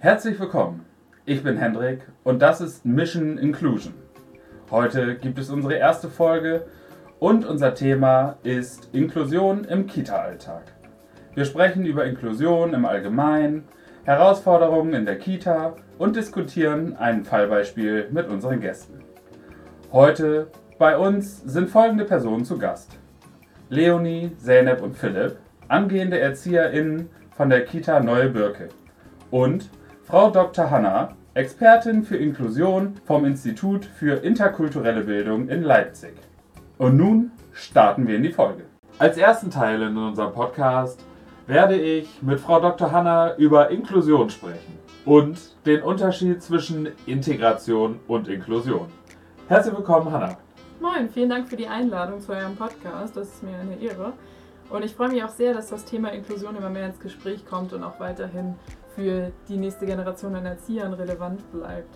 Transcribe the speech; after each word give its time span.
Herzlich 0.00 0.38
willkommen. 0.38 0.86
Ich 1.26 1.42
bin 1.42 1.56
Hendrik 1.56 2.02
und 2.22 2.40
das 2.40 2.60
ist 2.60 2.86
Mission 2.86 3.36
Inclusion. 3.36 3.94
Heute 4.70 5.16
gibt 5.16 5.40
es 5.40 5.50
unsere 5.50 5.74
erste 5.74 6.08
Folge 6.08 6.66
und 7.18 7.44
unser 7.44 7.74
Thema 7.74 8.36
ist 8.44 8.90
Inklusion 8.92 9.64
im 9.64 9.88
Kita-Alltag. 9.88 10.62
Wir 11.34 11.44
sprechen 11.44 11.84
über 11.84 12.04
Inklusion 12.04 12.74
im 12.74 12.84
Allgemeinen, 12.84 13.64
Herausforderungen 14.04 14.94
in 14.94 15.04
der 15.04 15.18
Kita 15.18 15.74
und 15.98 16.14
diskutieren 16.14 16.96
ein 16.96 17.24
Fallbeispiel 17.24 18.06
mit 18.12 18.28
unseren 18.28 18.60
Gästen. 18.60 19.00
Heute 19.90 20.46
bei 20.78 20.96
uns 20.96 21.42
sind 21.42 21.70
folgende 21.70 22.04
Personen 22.04 22.44
zu 22.44 22.56
Gast. 22.56 22.96
Leonie, 23.68 24.30
Zeynep 24.38 24.80
und 24.80 24.96
Philipp, 24.96 25.38
angehende 25.66 26.20
ErzieherInnen 26.20 27.10
von 27.36 27.50
der 27.50 27.64
Kita 27.64 27.98
Neue 27.98 28.28
Birke. 28.28 28.68
Und 29.32 29.68
Frau 30.10 30.30
Dr. 30.30 30.70
Hanna, 30.70 31.10
Expertin 31.34 32.02
für 32.02 32.16
Inklusion 32.16 32.94
vom 33.04 33.26
Institut 33.26 33.84
für 33.84 34.24
interkulturelle 34.24 35.02
Bildung 35.02 35.50
in 35.50 35.62
Leipzig. 35.62 36.14
Und 36.78 36.96
nun 36.96 37.30
starten 37.52 38.08
wir 38.08 38.16
in 38.16 38.22
die 38.22 38.32
Folge. 38.32 38.62
Als 38.98 39.18
ersten 39.18 39.50
Teil 39.50 39.82
in 39.82 39.98
unserem 39.98 40.32
Podcast 40.32 41.04
werde 41.46 41.76
ich 41.76 42.22
mit 42.22 42.40
Frau 42.40 42.58
Dr. 42.58 42.90
Hanna 42.90 43.36
über 43.36 43.68
Inklusion 43.68 44.30
sprechen 44.30 44.78
und 45.04 45.38
den 45.66 45.82
Unterschied 45.82 46.42
zwischen 46.42 46.88
Integration 47.04 48.00
und 48.08 48.28
Inklusion. 48.28 48.86
Herzlich 49.46 49.76
willkommen, 49.76 50.10
Hanna. 50.10 50.38
Moin, 50.80 51.10
vielen 51.10 51.28
Dank 51.28 51.50
für 51.50 51.56
die 51.56 51.68
Einladung 51.68 52.18
zu 52.18 52.32
eurem 52.32 52.56
Podcast. 52.56 53.14
Das 53.14 53.28
ist 53.28 53.42
mir 53.42 53.58
eine 53.58 53.78
Ehre. 53.78 54.14
Und 54.70 54.86
ich 54.86 54.94
freue 54.94 55.10
mich 55.10 55.22
auch 55.22 55.28
sehr, 55.28 55.52
dass 55.52 55.68
das 55.68 55.84
Thema 55.84 56.08
Inklusion 56.14 56.56
immer 56.56 56.70
mehr 56.70 56.86
ins 56.86 56.98
Gespräch 56.98 57.44
kommt 57.44 57.74
und 57.74 57.82
auch 57.82 58.00
weiterhin 58.00 58.54
für 58.98 59.30
die 59.46 59.56
nächste 59.56 59.86
Generation 59.86 60.34
an 60.34 60.44
Erziehern 60.44 60.92
relevant 60.92 61.52
bleibt. 61.52 61.94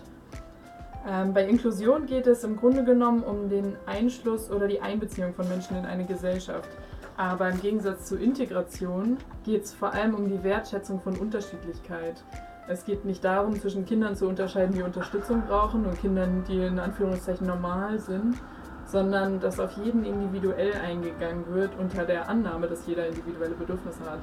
Ähm, 1.05 1.33
bei 1.33 1.45
Inklusion 1.45 2.05
geht 2.05 2.27
es 2.27 2.45
im 2.45 2.55
Grunde 2.55 2.85
genommen 2.85 3.23
um 3.23 3.49
den 3.49 3.75
Einschluss 3.85 4.49
oder 4.49 4.69
die 4.69 4.79
Einbeziehung 4.79 5.33
von 5.33 5.45
Menschen 5.49 5.75
in 5.75 5.85
eine 5.85 6.05
Gesellschaft. 6.05 6.69
Aber 7.17 7.49
im 7.49 7.59
Gegensatz 7.59 8.05
zu 8.05 8.15
Integration 8.15 9.17
geht 9.43 9.65
es 9.65 9.73
vor 9.73 9.93
allem 9.93 10.15
um 10.15 10.29
die 10.29 10.41
Wertschätzung 10.45 11.01
von 11.01 11.17
Unterschiedlichkeit. 11.17 12.23
Es 12.69 12.85
geht 12.85 13.03
nicht 13.03 13.21
darum, 13.25 13.59
zwischen 13.59 13.85
Kindern 13.85 14.15
zu 14.15 14.25
unterscheiden, 14.25 14.73
die 14.73 14.81
Unterstützung 14.81 15.43
brauchen 15.45 15.85
und 15.85 15.99
Kindern, 15.99 16.45
die 16.47 16.63
in 16.63 16.79
Anführungszeichen 16.79 17.45
normal 17.45 17.99
sind, 17.99 18.37
sondern 18.85 19.41
dass 19.41 19.59
auf 19.59 19.73
jeden 19.83 20.05
individuell 20.05 20.71
eingegangen 20.75 21.43
wird 21.53 21.71
unter 21.77 22.05
der 22.05 22.29
Annahme, 22.29 22.67
dass 22.67 22.87
jeder 22.87 23.07
individuelle 23.07 23.55
Bedürfnisse 23.55 24.09
hat. 24.09 24.21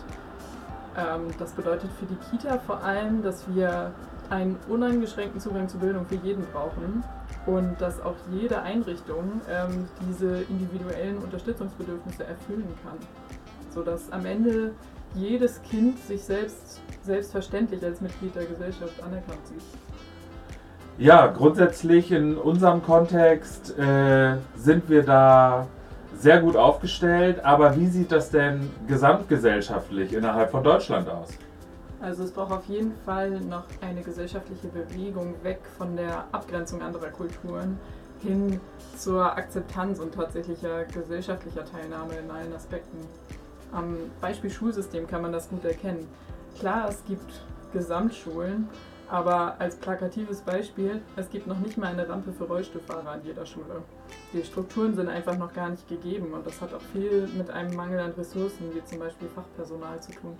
Ähm, 0.96 1.28
das 1.38 1.52
bedeutet 1.52 1.90
für 1.98 2.06
die 2.06 2.16
Kita 2.30 2.58
vor 2.58 2.82
allem, 2.82 3.22
dass 3.22 3.44
wir 3.54 3.92
einen 4.30 4.56
uneingeschränkten 4.68 5.40
Zugang 5.40 5.68
zu 5.68 5.78
Bildung 5.78 6.06
für 6.06 6.14
jeden 6.16 6.44
brauchen 6.52 7.02
und 7.46 7.80
dass 7.80 8.00
auch 8.00 8.14
jede 8.30 8.62
Einrichtung 8.62 9.40
ähm, 9.50 9.88
diese 10.08 10.42
individuellen 10.42 11.18
Unterstützungsbedürfnisse 11.18 12.24
erfüllen 12.24 12.68
kann, 12.84 12.98
sodass 13.70 14.10
am 14.12 14.24
Ende 14.26 14.72
jedes 15.14 15.60
Kind 15.62 15.98
sich 15.98 16.22
selbst 16.22 16.80
selbstverständlich 17.02 17.84
als 17.84 18.00
Mitglied 18.00 18.34
der 18.36 18.44
Gesellschaft 18.44 19.02
anerkannt 19.02 19.44
sieht. 19.46 19.62
Ja, 20.98 21.26
grundsätzlich 21.28 22.12
in 22.12 22.36
unserem 22.36 22.82
Kontext 22.82 23.76
äh, 23.78 24.36
sind 24.54 24.88
wir 24.88 25.02
da 25.02 25.66
sehr 26.16 26.40
gut 26.40 26.56
aufgestellt, 26.56 27.44
aber 27.44 27.76
wie 27.76 27.86
sieht 27.86 28.12
das 28.12 28.30
denn 28.30 28.70
gesamtgesellschaftlich 28.86 30.12
innerhalb 30.12 30.50
von 30.50 30.62
Deutschland 30.62 31.08
aus? 31.08 31.28
Also 32.00 32.24
es 32.24 32.30
braucht 32.30 32.52
auf 32.52 32.64
jeden 32.66 32.94
Fall 33.04 33.40
noch 33.40 33.64
eine 33.82 34.02
gesellschaftliche 34.02 34.68
Bewegung 34.68 35.34
weg 35.42 35.60
von 35.76 35.96
der 35.96 36.24
Abgrenzung 36.32 36.80
anderer 36.80 37.08
Kulturen 37.08 37.78
hin 38.22 38.60
zur 38.96 39.36
Akzeptanz 39.36 39.98
und 39.98 40.14
tatsächlicher 40.14 40.84
gesellschaftlicher 40.84 41.64
Teilnahme 41.64 42.14
in 42.14 42.30
allen 42.30 42.52
Aspekten. 42.54 42.98
Am 43.72 43.96
Beispiel 44.20 44.50
Schulsystem 44.50 45.06
kann 45.06 45.22
man 45.22 45.32
das 45.32 45.48
gut 45.48 45.64
erkennen. 45.64 46.08
Klar, 46.58 46.88
es 46.88 47.04
gibt 47.04 47.42
Gesamtschulen, 47.72 48.68
aber 49.10 49.56
als 49.58 49.76
plakatives 49.76 50.40
Beispiel, 50.40 51.00
es 51.16 51.28
gibt 51.28 51.46
noch 51.46 51.58
nicht 51.58 51.76
mal 51.76 51.88
eine 51.88 52.08
Rampe 52.08 52.32
für 52.32 52.44
Rollstuhlfahrer 52.44 53.10
an 53.10 53.20
jeder 53.24 53.44
Schule. 53.44 53.82
Die 54.32 54.42
Strukturen 54.44 54.94
sind 54.94 55.08
einfach 55.08 55.36
noch 55.36 55.52
gar 55.52 55.68
nicht 55.68 55.88
gegeben 55.88 56.32
und 56.32 56.46
das 56.46 56.60
hat 56.60 56.72
auch 56.72 56.82
viel 56.92 57.28
mit 57.36 57.50
einem 57.50 57.74
Mangel 57.74 57.98
an 57.98 58.12
Ressourcen, 58.12 58.72
wie 58.72 58.84
zum 58.84 59.00
Beispiel 59.00 59.28
Fachpersonal, 59.28 60.00
zu 60.00 60.12
tun. 60.12 60.36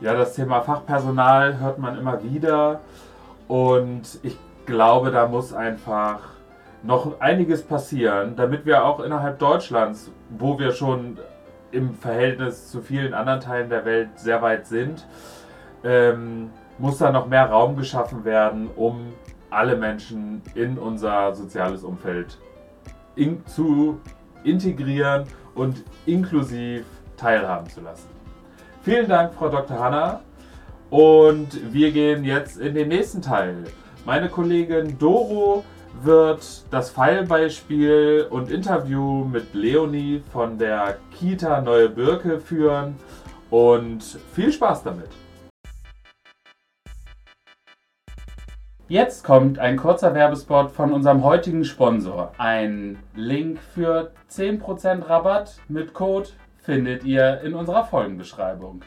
Ja, 0.00 0.14
das 0.14 0.34
Thema 0.34 0.60
Fachpersonal 0.62 1.60
hört 1.60 1.78
man 1.78 1.96
immer 1.96 2.22
wieder 2.22 2.80
und 3.46 4.18
ich 4.22 4.36
glaube, 4.66 5.12
da 5.12 5.28
muss 5.28 5.52
einfach 5.52 6.20
noch 6.82 7.20
einiges 7.20 7.62
passieren, 7.62 8.34
damit 8.36 8.66
wir 8.66 8.84
auch 8.84 9.00
innerhalb 9.00 9.38
Deutschlands, 9.38 10.10
wo 10.30 10.58
wir 10.58 10.72
schon 10.72 11.18
im 11.70 11.94
Verhältnis 11.94 12.70
zu 12.70 12.80
vielen 12.80 13.14
anderen 13.14 13.40
Teilen 13.40 13.70
der 13.70 13.84
Welt 13.84 14.08
sehr 14.16 14.42
weit 14.42 14.66
sind, 14.66 15.06
ähm, 15.84 16.50
muss 16.78 16.98
da 16.98 17.10
noch 17.10 17.26
mehr 17.26 17.46
Raum 17.46 17.76
geschaffen 17.76 18.24
werden, 18.24 18.68
um 18.76 19.12
alle 19.50 19.76
Menschen 19.76 20.42
in 20.54 20.78
unser 20.78 21.34
soziales 21.34 21.82
Umfeld 21.82 22.38
in, 23.14 23.44
zu 23.46 24.00
integrieren 24.44 25.24
und 25.54 25.82
inklusiv 26.04 26.84
teilhaben 27.16 27.68
zu 27.68 27.80
lassen. 27.80 28.08
Vielen 28.82 29.08
Dank, 29.08 29.34
Frau 29.34 29.48
Dr. 29.48 29.78
Hanna. 29.78 30.20
Und 30.90 31.72
wir 31.72 31.90
gehen 31.90 32.24
jetzt 32.24 32.58
in 32.58 32.74
den 32.74 32.88
nächsten 32.88 33.20
Teil. 33.20 33.64
Meine 34.04 34.28
Kollegin 34.28 34.96
Doro 34.98 35.64
wird 36.02 36.64
das 36.70 36.90
Fallbeispiel 36.90 38.28
und 38.30 38.50
Interview 38.50 39.24
mit 39.24 39.54
Leonie 39.54 40.22
von 40.32 40.58
der 40.58 40.98
Kita 41.10 41.60
Neue 41.60 41.88
Birke 41.88 42.38
führen. 42.38 42.94
Und 43.50 44.02
viel 44.34 44.52
Spaß 44.52 44.84
damit! 44.84 45.25
Jetzt 48.88 49.24
kommt 49.24 49.58
ein 49.58 49.76
kurzer 49.76 50.14
Werbespot 50.14 50.70
von 50.70 50.92
unserem 50.92 51.24
heutigen 51.24 51.64
Sponsor. 51.64 52.30
Ein 52.38 53.00
Link 53.16 53.58
für 53.58 54.12
10% 54.30 55.08
Rabatt 55.08 55.56
mit 55.66 55.92
Code 55.92 56.28
findet 56.58 57.02
ihr 57.02 57.40
in 57.40 57.54
unserer 57.54 57.84
Folgenbeschreibung. 57.84 58.82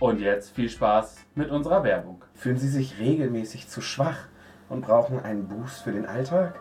Und 0.00 0.20
jetzt 0.20 0.56
viel 0.56 0.68
Spaß 0.68 1.18
mit 1.36 1.50
unserer 1.50 1.84
Werbung. 1.84 2.24
Fühlen 2.34 2.56
Sie 2.56 2.66
sich 2.66 2.98
regelmäßig 2.98 3.68
zu 3.68 3.80
schwach 3.80 4.26
und 4.68 4.80
brauchen 4.80 5.20
einen 5.20 5.46
Boost 5.46 5.82
für 5.82 5.92
den 5.92 6.06
Alltag? 6.06 6.60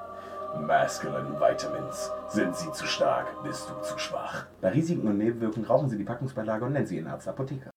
Masculine 0.59 1.39
Vitamins. 1.39 2.11
Sind 2.27 2.55
Sie 2.55 2.71
zu 2.73 2.85
stark, 2.85 3.43
bist 3.43 3.71
du 3.71 3.81
zu 3.81 3.97
schwach. 3.97 4.45
Bei 4.61 4.69
Risiken 4.69 5.07
und 5.07 5.17
Nebenwirkungen 5.17 5.65
rauchen 5.65 5.89
Sie 5.89 5.97
die 5.97 6.03
Packungsbeilage 6.03 6.65
und 6.65 6.73
nennen 6.73 6.85
Sie 6.85 6.97
Ihren 6.97 7.07
Arzt 7.07 7.27
Apotheker. 7.27 7.71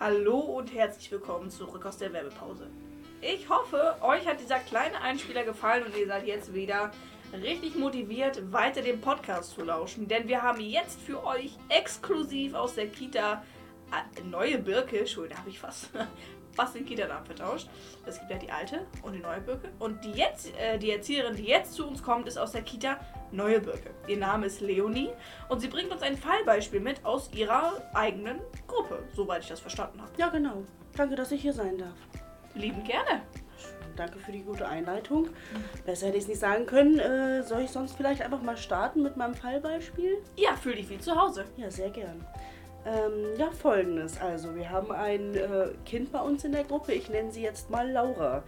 Hallo 0.00 0.38
und 0.38 0.72
herzlich 0.72 1.10
willkommen 1.10 1.50
zurück 1.50 1.84
aus 1.84 1.98
der 1.98 2.12
Werbepause. 2.12 2.68
Ich 3.20 3.48
hoffe, 3.48 3.96
euch 4.00 4.24
hat 4.28 4.38
dieser 4.38 4.60
kleine 4.60 5.00
Einspieler 5.00 5.42
gefallen 5.42 5.84
und 5.86 5.96
ihr 5.96 6.06
seid 6.06 6.24
jetzt 6.24 6.54
wieder 6.54 6.92
richtig 7.32 7.74
motiviert, 7.74 8.52
weiter 8.52 8.80
dem 8.80 9.00
Podcast 9.00 9.54
zu 9.54 9.64
lauschen, 9.64 10.06
denn 10.06 10.28
wir 10.28 10.40
haben 10.40 10.60
jetzt 10.60 11.00
für 11.00 11.24
euch 11.26 11.56
exklusiv 11.68 12.54
aus 12.54 12.76
der 12.76 12.86
Kita 12.86 13.42
äh, 13.90 14.22
neue 14.22 14.58
Birke, 14.58 15.00
Entschuldigung, 15.00 15.34
da 15.34 15.40
habe 15.40 15.50
ich 15.50 15.58
fast, 15.58 15.90
fast 16.52 16.74
den 16.76 16.86
Kita-Namen 16.86 17.26
vertauscht. 17.26 17.68
Es 18.06 18.20
gibt 18.20 18.30
ja 18.30 18.38
die 18.38 18.52
alte 18.52 18.86
und 19.02 19.14
die 19.14 19.18
neue 19.18 19.40
Birke. 19.40 19.68
Und 19.80 20.04
die 20.04 20.12
jetzt, 20.12 20.56
äh, 20.58 20.78
die 20.78 20.92
Erzieherin, 20.92 21.34
die 21.34 21.46
jetzt 21.46 21.72
zu 21.72 21.84
uns 21.88 22.04
kommt, 22.04 22.28
ist 22.28 22.38
aus 22.38 22.52
der 22.52 22.62
Kita 22.62 23.00
Neue 23.30 23.60
Birke. 23.60 23.90
Ihr 24.06 24.16
Name 24.16 24.46
ist 24.46 24.60
Leonie 24.60 25.10
und 25.48 25.60
sie 25.60 25.68
bringt 25.68 25.90
uns 25.90 26.02
ein 26.02 26.16
Fallbeispiel 26.16 26.80
mit 26.80 27.04
aus 27.04 27.30
ihrer 27.32 27.74
eigenen 27.94 28.40
Gruppe, 28.66 29.02
soweit 29.14 29.42
ich 29.42 29.48
das 29.48 29.60
verstanden 29.60 30.00
habe. 30.00 30.10
Ja, 30.16 30.28
genau. 30.28 30.64
Danke, 30.96 31.14
dass 31.14 31.30
ich 31.32 31.42
hier 31.42 31.52
sein 31.52 31.78
darf. 31.78 31.96
Lieben 32.54 32.82
gerne. 32.84 33.22
Danke 33.96 34.18
für 34.18 34.32
die 34.32 34.42
gute 34.42 34.66
Einleitung. 34.66 35.28
Besser 35.84 36.06
hätte 36.06 36.16
ich 36.16 36.22
es 36.22 36.28
nicht 36.28 36.40
sagen 36.40 36.66
können. 36.66 36.98
Äh, 37.00 37.42
soll 37.42 37.62
ich 37.62 37.70
sonst 37.70 37.96
vielleicht 37.96 38.22
einfach 38.22 38.40
mal 38.42 38.56
starten 38.56 39.02
mit 39.02 39.16
meinem 39.16 39.34
Fallbeispiel? 39.34 40.18
Ja, 40.36 40.56
fühl 40.56 40.76
dich 40.76 40.88
wie 40.88 40.98
zu 40.98 41.20
Hause. 41.20 41.44
Ja, 41.56 41.70
sehr 41.70 41.90
gern. 41.90 42.24
Ähm, 42.86 43.36
ja, 43.36 43.50
folgendes. 43.50 44.20
Also, 44.20 44.54
wir 44.54 44.70
haben 44.70 44.92
ein 44.92 45.34
äh, 45.34 45.70
Kind 45.84 46.12
bei 46.12 46.20
uns 46.20 46.44
in 46.44 46.52
der 46.52 46.64
Gruppe. 46.64 46.92
Ich 46.92 47.10
nenne 47.10 47.32
sie 47.32 47.42
jetzt 47.42 47.70
mal 47.70 47.90
Laura. 47.90 48.44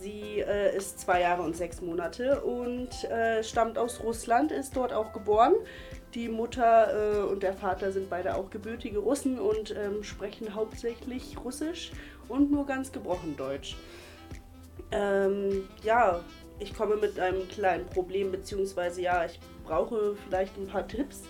Sie 0.00 0.40
äh, 0.40 0.76
ist 0.76 1.00
zwei 1.00 1.22
Jahre 1.22 1.42
und 1.42 1.56
sechs 1.56 1.80
Monate 1.80 2.40
und 2.42 3.04
äh, 3.04 3.42
stammt 3.42 3.78
aus 3.78 4.02
Russland, 4.02 4.52
ist 4.52 4.76
dort 4.76 4.92
auch 4.92 5.12
geboren. 5.12 5.54
Die 6.14 6.28
Mutter 6.28 7.18
äh, 7.18 7.22
und 7.22 7.42
der 7.42 7.54
Vater 7.54 7.92
sind 7.92 8.08
beide 8.10 8.36
auch 8.36 8.50
gebürtige 8.50 8.98
Russen 8.98 9.38
und 9.38 9.74
ähm, 9.76 10.02
sprechen 10.02 10.54
hauptsächlich 10.54 11.36
Russisch 11.44 11.92
und 12.28 12.50
nur 12.50 12.66
ganz 12.66 12.92
gebrochen 12.92 13.36
Deutsch. 13.36 13.76
Ähm, 14.92 15.68
ja, 15.82 16.20
ich 16.58 16.74
komme 16.74 16.96
mit 16.96 17.18
einem 17.18 17.48
kleinen 17.48 17.86
Problem, 17.86 18.30
beziehungsweise 18.30 19.02
ja, 19.02 19.24
ich 19.24 19.40
brauche 19.64 20.16
vielleicht 20.26 20.56
ein 20.56 20.66
paar 20.66 20.86
Tipps. 20.86 21.22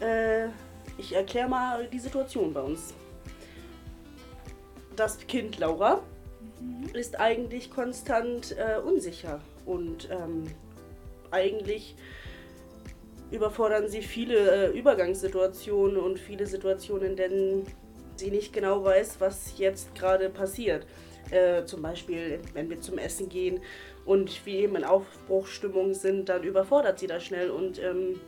Äh, 0.00 0.48
ich 0.98 1.14
erkläre 1.14 1.48
mal 1.48 1.86
die 1.86 1.98
Situation 1.98 2.52
bei 2.52 2.60
uns. 2.60 2.94
das 4.96 5.18
Kind 5.26 5.58
Laura 5.58 6.02
ist 6.92 7.18
eigentlich 7.18 7.70
konstant 7.70 8.56
äh, 8.58 8.78
unsicher 8.80 9.40
und 9.64 10.08
ähm, 10.10 10.44
eigentlich 11.30 11.94
überfordern 13.30 13.88
sie 13.88 14.02
viele 14.02 14.70
äh, 14.72 14.78
Übergangssituationen 14.78 15.96
und 15.96 16.18
viele 16.18 16.46
Situationen, 16.46 17.10
in 17.10 17.16
denen 17.16 17.66
sie 18.16 18.30
nicht 18.30 18.52
genau 18.52 18.84
weiß, 18.84 19.16
was 19.20 19.56
jetzt 19.56 19.94
gerade 19.94 20.28
passiert. 20.28 20.86
Äh, 21.30 21.64
zum 21.64 21.80
Beispiel, 21.82 22.40
wenn 22.54 22.68
wir 22.68 22.80
zum 22.80 22.98
Essen 22.98 23.28
gehen 23.28 23.60
und 24.04 24.44
wir 24.44 24.54
eben 24.54 24.76
in 24.76 24.84
Aufbruchsstimmung 24.84 25.94
sind, 25.94 26.28
dann 26.28 26.42
überfordert 26.42 26.98
sie 26.98 27.06
das 27.06 27.24
schnell 27.24 27.50
und 27.50 27.78
ähm, 27.78 28.20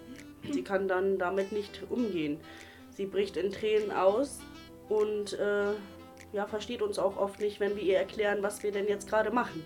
sie 0.50 0.62
kann 0.62 0.86
dann 0.86 1.18
damit 1.18 1.50
nicht 1.52 1.82
umgehen. 1.90 2.38
Sie 2.90 3.06
bricht 3.06 3.36
in 3.36 3.50
Tränen 3.50 3.90
aus 3.90 4.38
und 4.88 5.32
äh, 5.32 5.72
ja, 6.32 6.46
versteht 6.46 6.82
uns 6.82 6.98
auch 6.98 7.16
oft 7.16 7.40
nicht, 7.40 7.60
wenn 7.60 7.76
wir 7.76 7.82
ihr 7.82 7.98
erklären, 7.98 8.42
was 8.42 8.62
wir 8.62 8.72
denn 8.72 8.88
jetzt 8.88 9.08
gerade 9.08 9.30
machen. 9.30 9.62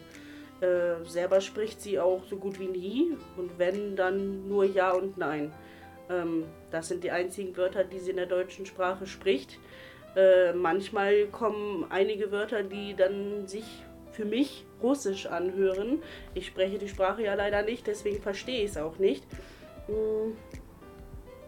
Äh, 0.60 1.04
selber 1.04 1.40
spricht 1.40 1.80
sie 1.80 1.98
auch 1.98 2.24
so 2.24 2.36
gut 2.36 2.58
wie 2.58 2.68
nie 2.68 3.16
und 3.36 3.58
wenn, 3.58 3.94
dann 3.94 4.48
nur 4.48 4.64
Ja 4.64 4.92
und 4.92 5.18
Nein. 5.18 5.52
Ähm, 6.08 6.44
das 6.70 6.88
sind 6.88 7.04
die 7.04 7.10
einzigen 7.10 7.56
Wörter, 7.56 7.84
die 7.84 7.98
sie 7.98 8.10
in 8.10 8.16
der 8.16 8.26
deutschen 8.26 8.66
Sprache 8.66 9.06
spricht. 9.06 9.58
Äh, 10.16 10.54
manchmal 10.54 11.26
kommen 11.26 11.86
einige 11.90 12.32
Wörter, 12.32 12.62
die 12.62 12.94
dann 12.94 13.46
sich 13.46 13.66
für 14.12 14.24
mich 14.24 14.64
Russisch 14.82 15.26
anhören. 15.26 16.02
Ich 16.34 16.46
spreche 16.46 16.78
die 16.78 16.88
Sprache 16.88 17.22
ja 17.22 17.34
leider 17.34 17.62
nicht, 17.62 17.86
deswegen 17.86 18.22
verstehe 18.22 18.64
ich 18.64 18.70
es 18.70 18.76
auch 18.78 18.98
nicht. 18.98 19.24
Mm, 19.88 20.32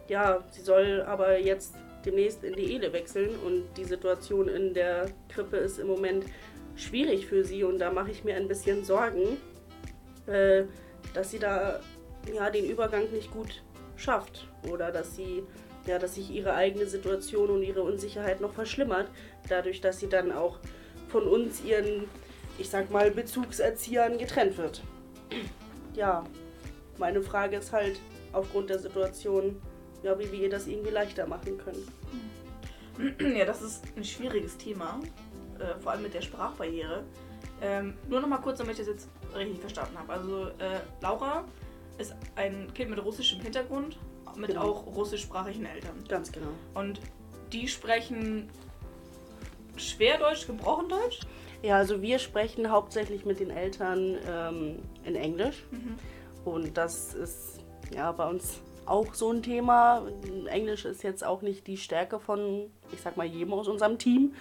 ja, 0.09 0.45
sie 0.51 0.61
soll 0.61 1.03
aber 1.03 1.39
jetzt 1.39 1.75
demnächst 2.09 2.43
in 2.45 2.55
die 2.55 2.73
Ehe 2.73 2.93
wechseln 2.93 3.31
und 3.45 3.65
die 3.77 3.85
Situation 3.85 4.49
in 4.49 4.75
der 4.75 5.11
Krippe 5.29 5.57
ist 5.59 5.79
im 5.79 5.87
Moment 5.87 6.25
schwierig 6.77 7.27
für 7.27 7.45
sie 7.45 7.65
und 7.65 7.79
da 7.79 7.91
mache 7.91 8.11
ich 8.11 8.25
mir 8.25 8.37
ein 8.37 8.49
bisschen 8.49 8.85
Sorgen, 8.85 9.37
äh, 10.27 10.65
dass 11.15 11.31
sie 11.31 11.39
da 11.39 11.81
ja, 12.35 12.51
den 12.51 12.65
Übergang 12.65 13.11
nicht 13.13 13.31
gut 13.33 13.63
schafft 13.97 14.49
oder 14.71 14.91
dass 14.91 15.17
sie 15.17 15.43
ja, 15.87 15.99
dass 15.99 16.17
sich 16.17 16.31
ihre 16.31 16.55
eigene 16.55 16.87
Situation 16.87 17.49
und 17.49 17.63
ihre 17.63 17.83
Unsicherheit 17.83 18.41
noch 18.41 18.53
verschlimmert, 18.53 19.09
dadurch, 19.49 19.81
dass 19.81 19.99
sie 19.99 20.09
dann 20.09 20.33
auch 20.33 20.59
von 21.09 21.27
uns 21.27 21.65
ihren, 21.65 22.05
ich 22.59 22.69
sag 22.69 22.91
mal, 22.91 23.11
Bezugserziehern 23.11 24.19
getrennt 24.19 24.59
wird. 24.59 24.83
Ja, 25.95 26.25
meine 26.99 27.23
Frage 27.23 27.57
ist 27.57 27.73
halt 27.73 27.99
aufgrund 28.33 28.69
der 28.69 28.79
Situation, 28.79 29.61
ja, 30.03 30.19
wie 30.19 30.31
wir 30.31 30.41
ihr 30.41 30.51
das 30.51 30.67
irgendwie 30.67 30.91
leichter 30.91 31.27
machen 31.27 31.57
können. 31.57 31.87
Ja, 33.37 33.45
das 33.45 33.63
ist 33.63 33.85
ein 33.97 34.05
schwieriges 34.05 34.57
Thema, 34.57 35.01
äh, 35.59 35.79
vor 35.81 35.93
allem 35.93 36.03
mit 36.03 36.15
der 36.15 36.23
Sprachbarriere. 36.23 37.05
Ähm, 37.61 37.95
nur 38.09 38.21
noch 38.21 38.29
mal 38.29 38.39
kurz, 38.39 38.59
damit 38.59 38.79
ich 38.79 38.87
das 38.87 38.95
jetzt 38.95 39.09
richtig 39.37 39.61
verstanden 39.61 39.99
habe. 39.99 40.13
Also 40.13 40.47
äh, 40.59 40.81
Laura 41.01 41.45
ist 41.99 42.15
ein 42.37 42.73
Kind 42.75 42.91
mit 42.91 43.05
russischem 43.05 43.41
Hintergrund, 43.41 43.99
mit 44.37 44.49
Genau. 44.51 44.63
auch 44.63 44.87
russischsprachigen 44.87 45.67
Eltern. 45.67 46.05
Ganz 46.09 46.31
genau. 46.31 46.49
Und 46.75 47.01
die 47.53 47.67
sprechen 47.67 48.49
Schwerdeutsch, 49.77 50.47
gebrochen 50.47 50.89
Deutsch. 50.89 51.21
Ja, 51.63 51.77
also 51.77 52.01
wir 52.03 52.19
sprechen 52.21 52.71
hauptsächlich 52.71 53.25
mit 53.25 53.41
den 53.41 53.51
Eltern 53.51 54.17
ähm, 54.29 54.79
in 55.05 55.17
Englisch. 55.17 55.65
Und 56.45 56.77
das 56.77 57.15
ist 57.15 57.61
ja 57.93 58.13
bei 58.13 58.29
uns 58.29 58.61
auch 58.89 59.15
so 59.15 59.33
ein 59.33 59.43
Thema. 59.43 60.07
Englisch 60.47 60.85
ist 60.85 61.03
jetzt 61.03 61.25
auch 61.25 61.43
nicht 61.43 61.67
die 61.67 61.77
Stärke 61.77 62.19
von, 62.19 62.71
ich 62.93 63.01
sag 63.01 63.17
mal, 63.17 63.27
jedem 63.27 63.53
aus 63.53 63.69
unserem 63.69 63.99
Team. 63.99 64.35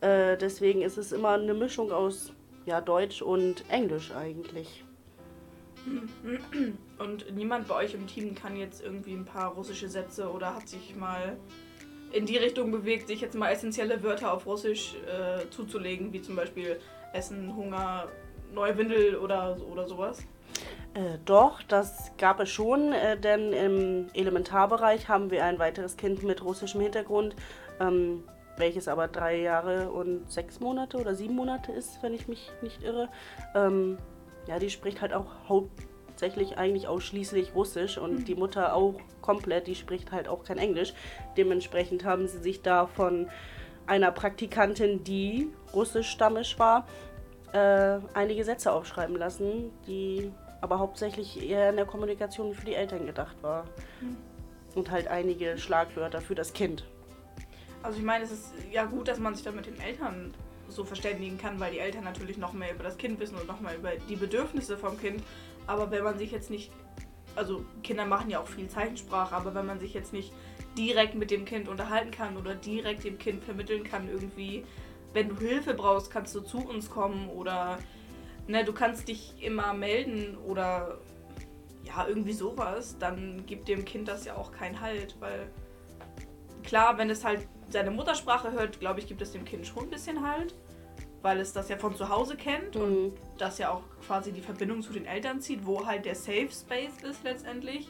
Äh, 0.00 0.36
deswegen 0.36 0.82
ist 0.82 0.98
es 0.98 1.12
immer 1.12 1.30
eine 1.30 1.54
Mischung 1.54 1.92
aus 1.92 2.32
ja, 2.66 2.80
Deutsch 2.80 3.22
und 3.22 3.64
Englisch 3.68 4.12
eigentlich. 4.12 4.84
Und 6.98 7.34
niemand 7.34 7.66
bei 7.66 7.74
euch 7.74 7.94
im 7.94 8.06
Team 8.06 8.34
kann 8.34 8.56
jetzt 8.56 8.82
irgendwie 8.82 9.14
ein 9.14 9.24
paar 9.24 9.52
russische 9.52 9.88
Sätze 9.88 10.30
oder 10.30 10.54
hat 10.54 10.68
sich 10.68 10.94
mal 10.94 11.36
in 12.12 12.26
die 12.26 12.36
Richtung 12.36 12.70
bewegt, 12.70 13.08
sich 13.08 13.20
jetzt 13.20 13.34
mal 13.34 13.50
essentielle 13.50 14.02
Wörter 14.02 14.32
auf 14.32 14.46
Russisch 14.46 14.94
äh, 15.06 15.48
zuzulegen, 15.50 16.12
wie 16.12 16.22
zum 16.22 16.36
Beispiel 16.36 16.78
Essen, 17.12 17.56
Hunger, 17.56 18.08
neue 18.52 18.76
Windel 18.76 19.16
oder, 19.16 19.56
oder 19.70 19.88
sowas. 19.88 20.18
Äh, 20.94 21.18
doch, 21.24 21.62
das 21.62 22.12
gab 22.18 22.40
es 22.40 22.50
schon, 22.50 22.92
äh, 22.92 23.18
denn 23.18 23.52
im 23.52 24.08
Elementarbereich 24.12 25.08
haben 25.08 25.30
wir 25.30 25.44
ein 25.44 25.58
weiteres 25.58 25.96
Kind 25.96 26.22
mit 26.22 26.44
russischem 26.44 26.82
Hintergrund, 26.82 27.34
ähm, 27.80 28.24
welches 28.58 28.88
aber 28.88 29.08
drei 29.08 29.40
Jahre 29.40 29.90
und 29.90 30.30
sechs 30.30 30.60
Monate 30.60 30.98
oder 30.98 31.14
sieben 31.14 31.34
Monate 31.34 31.72
ist, 31.72 32.02
wenn 32.02 32.12
ich 32.12 32.28
mich 32.28 32.52
nicht 32.60 32.82
irre. 32.82 33.08
Ähm, 33.54 33.96
ja, 34.46 34.58
die 34.58 34.68
spricht 34.68 35.00
halt 35.00 35.14
auch 35.14 35.26
hauptsächlich 35.48 36.58
eigentlich 36.58 36.88
ausschließlich 36.88 37.54
Russisch 37.54 37.96
und 37.96 38.28
die 38.28 38.34
Mutter 38.34 38.74
auch 38.74 39.00
komplett, 39.22 39.68
die 39.68 39.74
spricht 39.74 40.12
halt 40.12 40.28
auch 40.28 40.44
kein 40.44 40.58
Englisch. 40.58 40.92
Dementsprechend 41.38 42.04
haben 42.04 42.28
sie 42.28 42.38
sich 42.38 42.60
da 42.60 42.86
von 42.86 43.30
einer 43.86 44.12
Praktikantin, 44.12 45.04
die 45.04 45.50
russischstammisch 45.72 46.58
war, 46.58 46.86
äh, 47.54 47.98
einige 48.12 48.44
Sätze 48.44 48.72
aufschreiben 48.72 49.16
lassen, 49.16 49.70
die 49.86 50.30
aber 50.62 50.78
hauptsächlich 50.78 51.42
eher 51.42 51.68
in 51.68 51.76
der 51.76 51.84
Kommunikation 51.84 52.54
für 52.54 52.64
die 52.64 52.74
Eltern 52.74 53.04
gedacht 53.04 53.36
war. 53.42 53.66
Und 54.74 54.90
halt 54.90 55.08
einige 55.08 55.58
Schlagwörter 55.58 56.22
für 56.22 56.34
das 56.34 56.54
Kind. 56.54 56.86
Also 57.82 57.98
ich 57.98 58.04
meine, 58.04 58.24
es 58.24 58.30
ist 58.30 58.54
ja 58.70 58.86
gut, 58.86 59.08
dass 59.08 59.18
man 59.18 59.34
sich 59.34 59.44
da 59.44 59.50
mit 59.50 59.66
den 59.66 59.78
Eltern 59.78 60.32
so 60.68 60.84
verständigen 60.84 61.36
kann, 61.36 61.60
weil 61.60 61.72
die 61.72 61.78
Eltern 61.80 62.04
natürlich 62.04 62.38
noch 62.38 62.54
mehr 62.54 62.72
über 62.72 62.84
das 62.84 62.96
Kind 62.96 63.20
wissen 63.20 63.36
und 63.36 63.46
noch 63.46 63.60
mehr 63.60 63.76
über 63.76 63.90
die 64.08 64.16
Bedürfnisse 64.16 64.78
vom 64.78 64.98
Kind. 64.98 65.22
Aber 65.66 65.90
wenn 65.90 66.04
man 66.04 66.16
sich 66.16 66.30
jetzt 66.30 66.48
nicht, 66.48 66.70
also 67.34 67.64
Kinder 67.82 68.06
machen 68.06 68.30
ja 68.30 68.40
auch 68.40 68.46
viel 68.46 68.68
Zeichensprache, 68.68 69.34
aber 69.34 69.54
wenn 69.54 69.66
man 69.66 69.80
sich 69.80 69.92
jetzt 69.92 70.12
nicht 70.12 70.32
direkt 70.78 71.16
mit 71.16 71.30
dem 71.30 71.44
Kind 71.44 71.68
unterhalten 71.68 72.12
kann 72.12 72.36
oder 72.36 72.54
direkt 72.54 73.04
dem 73.04 73.18
Kind 73.18 73.44
vermitteln 73.44 73.84
kann 73.84 74.08
irgendwie, 74.08 74.64
wenn 75.12 75.28
du 75.28 75.36
Hilfe 75.36 75.74
brauchst, 75.74 76.10
kannst 76.10 76.34
du 76.34 76.40
zu 76.40 76.58
uns 76.58 76.88
kommen 76.88 77.28
oder 77.28 77.78
ne, 78.46 78.64
du 78.64 78.72
kannst 78.72 79.08
dich 79.08 79.34
immer 79.42 79.72
melden 79.74 80.36
oder 80.46 80.98
ja, 81.84 82.06
irgendwie 82.06 82.32
sowas, 82.32 82.96
dann 82.98 83.44
gibt 83.46 83.68
dem 83.68 83.84
Kind 83.84 84.08
das 84.08 84.24
ja 84.24 84.36
auch 84.36 84.52
keinen 84.52 84.80
Halt, 84.80 85.16
weil 85.20 85.48
klar, 86.62 86.96
wenn 86.98 87.10
es 87.10 87.24
halt 87.24 87.46
seine 87.70 87.90
Muttersprache 87.90 88.52
hört, 88.52 88.78
glaube 88.80 89.00
ich, 89.00 89.06
gibt 89.06 89.20
es 89.22 89.32
dem 89.32 89.44
Kind 89.44 89.66
schon 89.66 89.84
ein 89.84 89.90
bisschen 89.90 90.26
Halt, 90.26 90.54
weil 91.22 91.40
es 91.40 91.52
das 91.52 91.68
ja 91.68 91.76
von 91.76 91.94
zu 91.96 92.08
Hause 92.08 92.36
kennt 92.36 92.76
und 92.76 93.04
Mhm. 93.06 93.12
das 93.38 93.58
ja 93.58 93.70
auch 93.70 93.82
quasi 94.06 94.32
die 94.32 94.40
Verbindung 94.40 94.82
zu 94.82 94.92
den 94.92 95.06
Eltern 95.06 95.40
zieht, 95.40 95.66
wo 95.66 95.84
halt 95.86 96.04
der 96.04 96.14
Safe 96.14 96.48
Space 96.50 97.02
ist 97.02 97.24
letztendlich. 97.24 97.88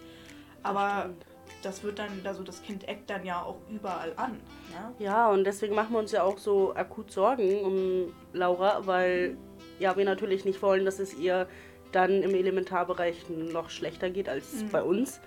Aber 0.63 1.01
stimmt. 1.03 1.27
das 1.63 1.83
wird 1.83 1.99
dann, 1.99 2.21
also 2.25 2.43
das 2.45 2.63
Kind 2.63 2.87
eckt 2.89 3.11
dann 3.11 3.25
ja 3.27 3.43
auch 3.43 3.57
überall 3.69 4.13
an. 4.17 4.33
Ne? 4.71 4.95
Ja, 5.01 5.29
und 5.31 5.45
deswegen 5.45 5.75
machen 5.75 5.93
wir 5.93 5.99
uns 5.99 6.13
ja 6.13 6.23
auch 6.23 6.39
so 6.39 6.75
akut 6.75 7.11
Sorgen 7.11 7.61
um 7.61 8.15
Laura, 8.33 8.87
weil 8.87 9.37
ja, 9.79 9.97
wir 9.97 10.05
natürlich 10.05 10.45
nicht 10.45 10.63
wollen, 10.63 10.85
dass 10.85 10.99
es 10.99 11.15
ihr 11.15 11.49
dann 11.93 12.23
im 12.23 12.35
Elementarbereich 12.35 13.29
noch 13.29 13.71
schlechter 13.71 14.11
geht 14.11 14.29
als 14.29 14.63
Mhm. 14.63 14.69
bei 14.71 14.83
uns. 14.83 15.21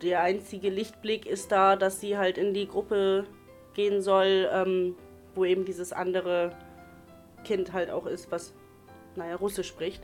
Der 0.00 0.22
einzige 0.22 0.70
Lichtblick 0.70 1.26
ist 1.26 1.52
da, 1.52 1.76
dass 1.76 2.00
sie 2.00 2.16
halt 2.16 2.38
in 2.38 2.54
die 2.54 2.66
Gruppe 2.66 3.26
gehen 3.74 4.00
soll, 4.00 4.48
ähm, 4.52 4.96
wo 5.34 5.44
eben 5.44 5.64
dieses 5.64 5.92
andere 5.92 6.56
Kind 7.44 7.72
halt 7.72 7.90
auch 7.90 8.06
ist, 8.06 8.30
was, 8.30 8.54
naja, 9.16 9.36
Russisch 9.36 9.68
spricht. 9.68 10.02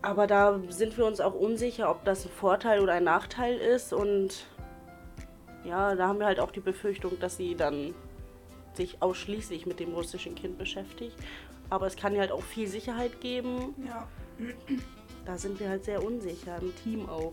Aber 0.00 0.26
da 0.26 0.60
sind 0.68 0.98
wir 0.98 1.06
uns 1.06 1.20
auch 1.20 1.34
unsicher, 1.34 1.88
ob 1.88 2.04
das 2.04 2.24
ein 2.24 2.30
Vorteil 2.30 2.80
oder 2.80 2.94
ein 2.94 3.04
Nachteil 3.04 3.56
ist 3.56 3.92
und 3.92 4.46
ja, 5.64 5.94
da 5.94 6.08
haben 6.08 6.18
wir 6.18 6.26
halt 6.26 6.40
auch 6.40 6.50
die 6.50 6.60
Befürchtung, 6.60 7.20
dass 7.20 7.36
sie 7.36 7.54
dann 7.54 7.94
sich 8.74 9.00
ausschließlich 9.00 9.66
mit 9.66 9.78
dem 9.78 9.92
russischen 9.94 10.34
Kind 10.34 10.58
beschäftigt. 10.58 11.16
Aber 11.72 11.86
es 11.86 11.96
kann 11.96 12.12
ja 12.12 12.20
halt 12.20 12.32
auch 12.32 12.42
viel 12.42 12.68
Sicherheit 12.68 13.22
geben. 13.22 13.74
Ja. 13.88 14.06
Da 15.24 15.38
sind 15.38 15.58
wir 15.58 15.70
halt 15.70 15.84
sehr 15.84 16.04
unsicher, 16.04 16.58
im 16.60 16.76
Team 16.76 17.08
auch. 17.08 17.32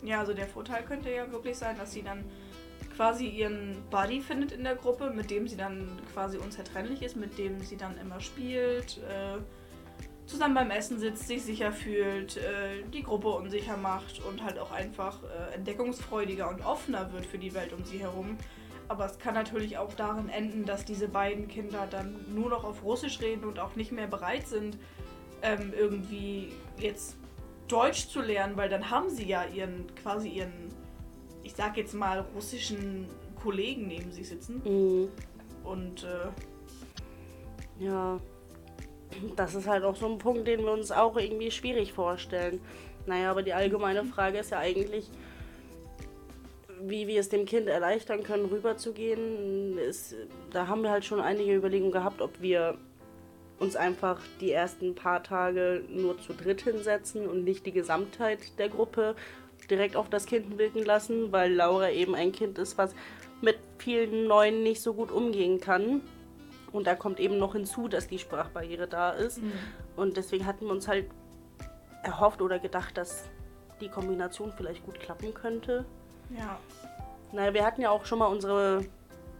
Ja, 0.00 0.20
also 0.20 0.32
der 0.32 0.46
Vorteil 0.46 0.84
könnte 0.84 1.10
ja 1.10 1.32
wirklich 1.32 1.58
sein, 1.58 1.76
dass 1.76 1.92
sie 1.92 2.02
dann 2.02 2.24
quasi 2.94 3.26
ihren 3.26 3.82
Buddy 3.90 4.20
findet 4.20 4.52
in 4.52 4.62
der 4.62 4.76
Gruppe, 4.76 5.10
mit 5.10 5.28
dem 5.28 5.48
sie 5.48 5.56
dann 5.56 5.88
quasi 6.12 6.38
unzertrennlich 6.38 7.02
ist, 7.02 7.16
mit 7.16 7.36
dem 7.36 7.58
sie 7.62 7.76
dann 7.76 7.98
immer 7.98 8.20
spielt, 8.20 8.98
äh, 8.98 9.38
zusammen 10.26 10.54
beim 10.54 10.70
Essen 10.70 11.00
sitzt, 11.00 11.26
sich 11.26 11.42
sicher 11.42 11.72
fühlt, 11.72 12.36
äh, 12.36 12.84
die 12.92 13.02
Gruppe 13.02 13.26
unsicher 13.30 13.76
macht 13.76 14.24
und 14.24 14.44
halt 14.44 14.60
auch 14.60 14.70
einfach 14.70 15.18
äh, 15.24 15.54
entdeckungsfreudiger 15.56 16.48
und 16.48 16.64
offener 16.64 17.12
wird 17.12 17.26
für 17.26 17.38
die 17.38 17.54
Welt 17.54 17.72
um 17.72 17.84
sie 17.84 17.98
herum. 17.98 18.38
Aber 18.88 19.06
es 19.06 19.18
kann 19.18 19.34
natürlich 19.34 19.78
auch 19.78 19.94
darin 19.94 20.28
enden, 20.28 20.64
dass 20.64 20.84
diese 20.84 21.08
beiden 21.08 21.48
Kinder 21.48 21.86
dann 21.90 22.16
nur 22.34 22.50
noch 22.50 22.64
auf 22.64 22.84
Russisch 22.84 23.20
reden 23.20 23.44
und 23.44 23.58
auch 23.58 23.76
nicht 23.76 23.92
mehr 23.92 24.06
bereit 24.06 24.46
sind, 24.46 24.78
ähm, 25.42 25.72
irgendwie 25.76 26.52
jetzt 26.78 27.16
Deutsch 27.68 28.08
zu 28.08 28.20
lernen, 28.20 28.56
weil 28.56 28.68
dann 28.68 28.90
haben 28.90 29.08
sie 29.08 29.26
ja 29.26 29.44
ihren, 29.44 29.86
quasi 29.94 30.28
ihren, 30.28 30.52
ich 31.42 31.54
sag 31.54 31.76
jetzt 31.76 31.94
mal, 31.94 32.20
russischen 32.34 33.08
Kollegen 33.42 33.88
neben 33.88 34.12
sich 34.12 34.28
sitzen. 34.28 34.62
Mhm. 34.64 35.08
Und 35.64 36.04
äh, 36.04 36.28
Ja, 37.82 38.18
das 39.36 39.54
ist 39.54 39.66
halt 39.66 39.84
auch 39.84 39.96
so 39.96 40.06
ein 40.10 40.18
Punkt, 40.18 40.46
den 40.46 40.60
wir 40.60 40.72
uns 40.72 40.92
auch 40.92 41.16
irgendwie 41.16 41.50
schwierig 41.50 41.92
vorstellen. 41.92 42.60
Naja, 43.06 43.30
aber 43.30 43.42
die 43.42 43.52
allgemeine 43.52 44.04
Frage 44.04 44.38
ist 44.38 44.50
ja 44.50 44.58
eigentlich, 44.58 45.10
wie 46.88 47.06
wir 47.06 47.20
es 47.20 47.28
dem 47.28 47.46
Kind 47.46 47.68
erleichtern 47.68 48.22
können, 48.22 48.46
rüberzugehen. 48.46 49.78
Ist, 49.78 50.14
da 50.52 50.68
haben 50.68 50.82
wir 50.82 50.90
halt 50.90 51.04
schon 51.04 51.20
einige 51.20 51.54
Überlegungen 51.54 51.92
gehabt, 51.92 52.20
ob 52.20 52.40
wir 52.40 52.78
uns 53.58 53.76
einfach 53.76 54.20
die 54.40 54.50
ersten 54.50 54.94
paar 54.94 55.22
Tage 55.22 55.84
nur 55.88 56.18
zu 56.18 56.32
dritt 56.32 56.62
hinsetzen 56.62 57.26
und 57.26 57.44
nicht 57.44 57.64
die 57.66 57.72
Gesamtheit 57.72 58.58
der 58.58 58.68
Gruppe 58.68 59.14
direkt 59.70 59.96
auf 59.96 60.10
das 60.10 60.26
Kind 60.26 60.58
wirken 60.58 60.84
lassen, 60.84 61.32
weil 61.32 61.52
Laura 61.54 61.90
eben 61.90 62.14
ein 62.14 62.32
Kind 62.32 62.58
ist, 62.58 62.76
was 62.76 62.94
mit 63.40 63.58
vielen 63.78 64.26
Neuen 64.26 64.62
nicht 64.62 64.82
so 64.82 64.94
gut 64.94 65.10
umgehen 65.10 65.60
kann. 65.60 66.02
Und 66.72 66.86
da 66.86 66.94
kommt 66.96 67.20
eben 67.20 67.38
noch 67.38 67.52
hinzu, 67.52 67.86
dass 67.86 68.08
die 68.08 68.18
Sprachbarriere 68.18 68.88
da 68.88 69.10
ist. 69.10 69.40
Mhm. 69.40 69.52
Und 69.96 70.16
deswegen 70.16 70.44
hatten 70.44 70.66
wir 70.66 70.72
uns 70.72 70.88
halt 70.88 71.06
erhofft 72.02 72.42
oder 72.42 72.58
gedacht, 72.58 72.96
dass 72.98 73.24
die 73.80 73.88
Kombination 73.88 74.52
vielleicht 74.56 74.84
gut 74.84 74.98
klappen 74.98 75.32
könnte. 75.32 75.84
Ja. 76.30 76.58
Naja, 77.32 77.54
wir 77.54 77.64
hatten 77.64 77.80
ja 77.80 77.90
auch 77.90 78.04
schon 78.04 78.18
mal 78.18 78.26
unsere 78.26 78.84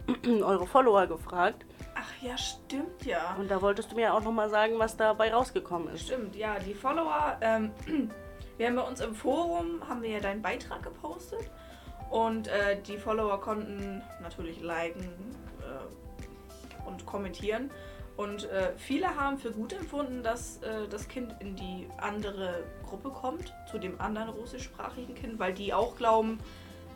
eure 0.27 0.67
Follower 0.67 1.07
gefragt. 1.07 1.65
Ach 1.95 2.23
ja, 2.23 2.37
stimmt 2.37 3.05
ja. 3.05 3.37
Und 3.39 3.51
da 3.51 3.63
wolltest 3.63 3.93
du 3.93 3.97
mir 3.97 4.13
auch 4.13 4.23
nochmal 4.23 4.51
sagen, 4.51 4.79
was 4.79 4.97
dabei 4.97 5.33
rausgekommen 5.33 5.95
ist. 5.95 6.07
Stimmt, 6.07 6.35
ja, 6.37 6.59
die 6.59 6.75
Follower, 6.75 7.37
ähm, 7.41 7.71
wir 8.57 8.67
haben 8.67 8.77
bei 8.77 8.83
uns 8.83 9.01
im 9.01 9.15
Forum, 9.15 9.89
haben 9.89 10.03
wir 10.03 10.11
ja 10.11 10.21
deinen 10.21 10.43
Beitrag 10.43 10.83
gepostet 10.83 11.51
und 12.11 12.49
äh, 12.49 12.81
die 12.83 12.99
Follower 12.99 13.41
konnten 13.41 14.03
natürlich 14.23 14.61
liken 14.61 15.09
äh, 15.61 16.89
und 16.89 17.07
kommentieren 17.07 17.71
und 18.17 18.45
äh, 18.45 18.73
viele 18.77 19.17
haben 19.17 19.39
für 19.39 19.51
gut 19.51 19.73
empfunden, 19.73 20.23
dass 20.23 20.59
äh, 20.63 20.87
das 20.89 21.09
Kind 21.09 21.35
in 21.41 21.57
die 21.57 21.89
andere 21.97 22.63
Gruppe 22.89 23.11
kommt, 23.11 23.53
zu 23.71 23.79
dem 23.79 24.01
anderen 24.01 24.29
russischsprachigen 24.29 25.15
Kind, 25.17 25.39
weil 25.39 25.53
die 25.53 25.75
auch 25.75 25.97
glauben, 25.97 26.39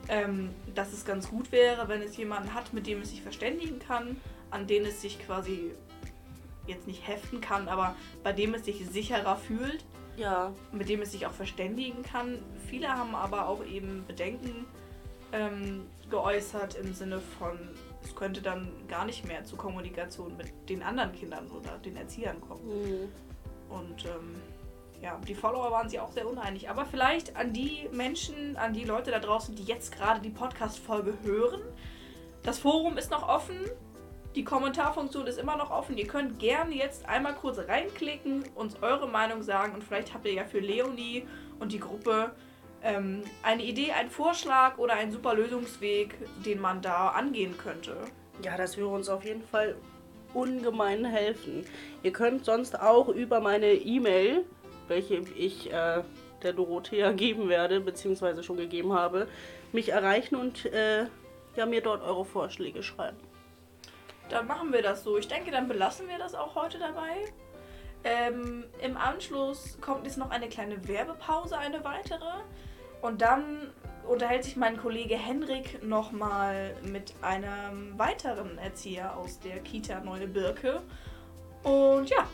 ähm, 0.08 0.50
dass 0.74 0.92
es 0.92 1.04
ganz 1.04 1.28
gut 1.28 1.52
wäre, 1.52 1.88
wenn 1.88 2.02
es 2.02 2.16
jemanden 2.16 2.54
hat, 2.54 2.72
mit 2.72 2.86
dem 2.86 3.02
es 3.02 3.10
sich 3.10 3.22
verständigen 3.22 3.78
kann, 3.78 4.16
an 4.50 4.66
den 4.66 4.84
es 4.84 5.00
sich 5.02 5.18
quasi 5.24 5.72
jetzt 6.66 6.86
nicht 6.86 7.06
heften 7.06 7.40
kann, 7.40 7.68
aber 7.68 7.94
bei 8.22 8.32
dem 8.32 8.54
es 8.54 8.64
sich 8.64 8.86
sicherer 8.88 9.36
fühlt, 9.36 9.84
Ja, 10.16 10.52
mit 10.72 10.88
dem 10.88 11.00
es 11.02 11.12
sich 11.12 11.26
auch 11.26 11.32
verständigen 11.32 12.02
kann. 12.02 12.38
Viele 12.68 12.88
haben 12.88 13.14
aber 13.14 13.48
auch 13.48 13.64
eben 13.64 14.04
Bedenken 14.06 14.66
ähm, 15.32 15.86
geäußert 16.10 16.74
im 16.76 16.92
Sinne 16.94 17.20
von, 17.38 17.58
es 18.02 18.14
könnte 18.14 18.40
dann 18.42 18.68
gar 18.88 19.04
nicht 19.04 19.26
mehr 19.26 19.44
zur 19.44 19.58
Kommunikation 19.58 20.36
mit 20.36 20.48
den 20.68 20.82
anderen 20.82 21.12
Kindern 21.12 21.50
oder 21.50 21.78
den 21.78 21.96
Erziehern 21.96 22.40
kommen. 22.40 22.62
hm, 22.62 23.08
Und 23.70 24.04
ähm, 24.06 24.34
ja, 25.00 25.18
die 25.26 25.34
Follower 25.34 25.70
waren 25.70 25.88
sich 25.88 26.00
auch 26.00 26.10
sehr 26.10 26.28
uneinig. 26.28 26.68
Aber 26.68 26.84
vielleicht 26.84 27.36
an 27.36 27.52
die 27.52 27.88
Menschen, 27.92 28.56
an 28.56 28.72
die 28.72 28.84
Leute 28.84 29.10
da 29.10 29.18
draußen, 29.18 29.54
die 29.54 29.64
jetzt 29.64 29.96
gerade 29.96 30.20
die 30.20 30.30
Podcast-Folge 30.30 31.14
hören. 31.22 31.60
Das 32.42 32.58
Forum 32.58 32.96
ist 32.98 33.10
noch 33.10 33.28
offen. 33.28 33.56
Die 34.34 34.44
Kommentarfunktion 34.44 35.26
ist 35.26 35.38
immer 35.38 35.56
noch 35.56 35.70
offen. 35.70 35.96
Ihr 35.96 36.06
könnt 36.06 36.38
gerne 36.38 36.74
jetzt 36.74 37.08
einmal 37.08 37.34
kurz 37.34 37.58
reinklicken, 37.58 38.44
uns 38.54 38.82
eure 38.82 39.08
Meinung 39.08 39.42
sagen 39.42 39.74
und 39.74 39.82
vielleicht 39.82 40.14
habt 40.14 40.26
ihr 40.26 40.34
ja 40.34 40.44
für 40.44 40.60
Leonie 40.60 41.26
und 41.58 41.72
die 41.72 41.80
Gruppe 41.80 42.32
ähm, 42.82 43.22
eine 43.42 43.64
Idee, 43.64 43.92
einen 43.92 44.10
Vorschlag 44.10 44.78
oder 44.78 44.94
einen 44.94 45.10
super 45.10 45.34
Lösungsweg, 45.34 46.14
den 46.44 46.60
man 46.60 46.82
da 46.82 47.08
angehen 47.08 47.56
könnte. 47.56 47.96
ja, 48.44 48.56
das 48.56 48.76
würde 48.76 48.90
uns 48.90 49.08
auf 49.08 49.24
jeden 49.24 49.42
Fall 49.42 49.76
ungemein 50.34 51.04
helfen. 51.04 51.64
Ihr 52.02 52.12
könnt 52.12 52.44
sonst 52.44 52.78
auch 52.78 53.08
über 53.08 53.40
meine 53.40 53.72
E-Mail, 53.72 54.44
welche 54.88 55.16
ich 55.36 55.72
äh, 55.72 56.02
der 56.42 56.52
Dorothea 56.52 57.12
geben 57.24 57.48
werde, 57.48 57.80
beziehungsweise 57.80 58.42
schon 58.42 58.56
gegeben 58.56 58.92
habe, 58.92 59.28
mich 59.72 59.90
erreichen 59.90 60.36
und 60.36 60.66
äh, 60.66 61.06
ja, 61.56 61.66
mir 61.66 61.80
dort 61.80 62.02
eure 62.02 62.24
Vorschläge 62.24 62.82
schreiben. 62.82 63.16
Dann 64.30 64.46
machen 64.46 64.72
wir 64.72 64.82
das 64.82 65.04
so. 65.04 65.16
Ich 65.16 65.28
denke, 65.28 65.50
dann 65.50 65.68
belassen 65.68 66.08
wir 66.08 66.18
das 66.18 66.34
auch 66.34 66.54
heute 66.54 66.78
dabei. 66.78 67.32
Ähm, 68.04 68.64
Im 68.80 68.96
Anschluss 68.96 69.78
kommt 69.80 70.04
jetzt 70.04 70.18
noch 70.18 70.30
eine 70.30 70.48
kleine 70.48 70.86
Werbepause, 70.86 71.58
eine 71.58 71.82
weitere. 71.84 72.42
Und 73.00 73.22
dann 73.22 73.72
unterhält 74.06 74.44
sich 74.44 74.56
mein 74.56 74.76
Kollege 74.76 75.16
Henrik 75.16 75.82
nochmal 75.82 76.74
mit 76.82 77.14
einem 77.22 77.98
weiteren 77.98 78.58
Erzieher 78.58 79.16
aus 79.16 79.40
der 79.40 79.58
Kita 79.60 80.00
Neue 80.00 80.26
Birke. 80.26 80.82
Und 81.62 82.08
ja, 82.08 82.26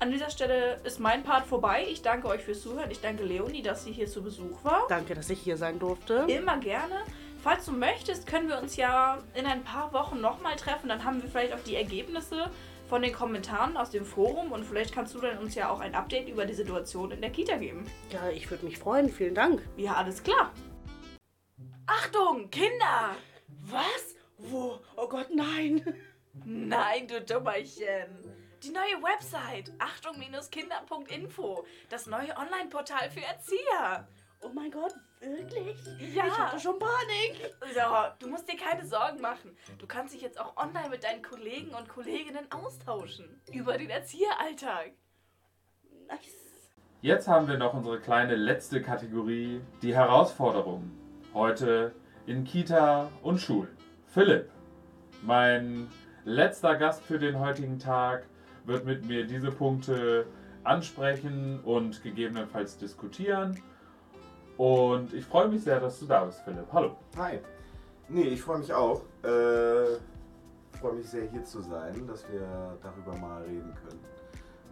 an 0.00 0.10
dieser 0.10 0.30
Stelle 0.30 0.80
ist 0.84 0.98
mein 0.98 1.22
Part 1.22 1.46
vorbei. 1.46 1.86
Ich 1.88 2.02
danke 2.02 2.26
euch 2.26 2.42
fürs 2.42 2.62
Zuhören. 2.62 2.90
Ich 2.90 3.00
danke 3.00 3.22
Leonie, 3.22 3.62
dass 3.62 3.84
sie 3.84 3.92
hier 3.92 4.06
zu 4.06 4.22
Besuch 4.22 4.64
war. 4.64 4.86
Danke, 4.88 5.14
dass 5.14 5.28
ich 5.28 5.40
hier 5.40 5.56
sein 5.56 5.78
durfte. 5.78 6.24
Immer 6.26 6.56
gerne. 6.58 7.02
Falls 7.42 7.66
du 7.66 7.72
möchtest, 7.72 8.26
können 8.26 8.48
wir 8.48 8.58
uns 8.58 8.76
ja 8.76 9.18
in 9.34 9.46
ein 9.46 9.62
paar 9.62 9.92
Wochen 9.92 10.20
nochmal 10.20 10.56
treffen. 10.56 10.88
Dann 10.88 11.04
haben 11.04 11.22
wir 11.22 11.28
vielleicht 11.28 11.52
auch 11.52 11.60
die 11.66 11.76
Ergebnisse 11.76 12.50
von 12.88 13.02
den 13.02 13.12
Kommentaren 13.12 13.76
aus 13.76 13.90
dem 13.90 14.04
Forum 14.04 14.52
und 14.52 14.64
vielleicht 14.64 14.94
kannst 14.94 15.14
du 15.14 15.20
dann 15.20 15.38
uns 15.38 15.54
ja 15.54 15.70
auch 15.70 15.80
ein 15.80 15.94
Update 15.94 16.28
über 16.28 16.44
die 16.44 16.54
Situation 16.54 17.12
in 17.12 17.20
der 17.20 17.30
Kita 17.30 17.56
geben. 17.56 17.86
Ja, 18.10 18.30
ich 18.30 18.50
würde 18.50 18.64
mich 18.64 18.78
freuen. 18.78 19.10
Vielen 19.10 19.34
Dank. 19.34 19.62
Ja, 19.76 19.94
alles 19.94 20.22
klar. 20.22 20.52
Achtung, 21.86 22.50
Kinder! 22.50 23.16
Was? 23.48 24.16
Wo? 24.38 24.80
Oh 24.96 25.08
Gott, 25.08 25.28
nein. 25.34 25.82
Nein, 26.44 27.06
du 27.06 27.20
Dummerchen. 27.20 28.39
Die 28.62 28.70
neue 28.70 29.02
Website 29.02 29.72
achtung-kinder.info, 29.78 31.64
das 31.88 32.06
neue 32.06 32.36
Online-Portal 32.36 33.10
für 33.10 33.22
Erzieher. 33.22 34.06
Oh 34.42 34.50
mein 34.54 34.70
Gott, 34.70 34.94
wirklich? 35.20 35.78
Ja. 36.14 36.26
Ich 36.26 36.38
hatte 36.38 36.60
schon 36.60 36.78
Panik. 36.78 37.54
So, 37.74 37.80
du 38.18 38.28
musst 38.28 38.50
dir 38.50 38.58
keine 38.58 38.86
Sorgen 38.86 39.20
machen. 39.22 39.56
Du 39.78 39.86
kannst 39.86 40.12
dich 40.12 40.20
jetzt 40.20 40.38
auch 40.38 40.58
online 40.58 40.90
mit 40.90 41.04
deinen 41.04 41.22
Kollegen 41.22 41.74
und 41.74 41.88
Kolleginnen 41.88 42.52
austauschen. 42.52 43.40
Über 43.50 43.78
den 43.78 43.88
Erzieheralltag. 43.88 44.92
Nice. 46.06 46.34
Jetzt 47.00 47.28
haben 47.28 47.48
wir 47.48 47.56
noch 47.56 47.72
unsere 47.72 47.98
kleine 47.98 48.36
letzte 48.36 48.82
Kategorie, 48.82 49.62
die 49.80 49.94
Herausforderungen. 49.94 50.98
Heute 51.32 51.94
in 52.26 52.44
Kita 52.44 53.10
und 53.22 53.38
Schulen. 53.38 53.74
Philipp, 54.08 54.50
mein 55.22 55.90
letzter 56.24 56.76
Gast 56.76 57.02
für 57.04 57.18
den 57.18 57.38
heutigen 57.38 57.78
Tag, 57.78 58.26
wird 58.70 58.86
mit 58.86 59.04
mir 59.04 59.26
diese 59.26 59.50
Punkte 59.50 60.26
ansprechen 60.62 61.60
und 61.64 62.02
gegebenenfalls 62.02 62.78
diskutieren. 62.78 63.60
Und 64.56 65.12
ich 65.12 65.24
freue 65.24 65.48
mich 65.48 65.64
sehr, 65.64 65.80
dass 65.80 65.98
du 65.98 66.06
da 66.06 66.24
bist, 66.24 66.40
Philipp. 66.44 66.66
Hallo. 66.72 66.96
Hi. 67.16 67.40
Nee, 68.08 68.28
ich 68.28 68.42
freue 68.42 68.58
mich 68.58 68.72
auch. 68.72 69.02
Äh, 69.22 69.96
freue 70.78 70.94
mich 70.94 71.08
sehr 71.08 71.28
hier 71.30 71.44
zu 71.44 71.60
sein, 71.62 72.06
dass 72.06 72.30
wir 72.30 72.78
darüber 72.82 73.16
mal 73.18 73.42
reden 73.42 73.74
können. 73.74 74.00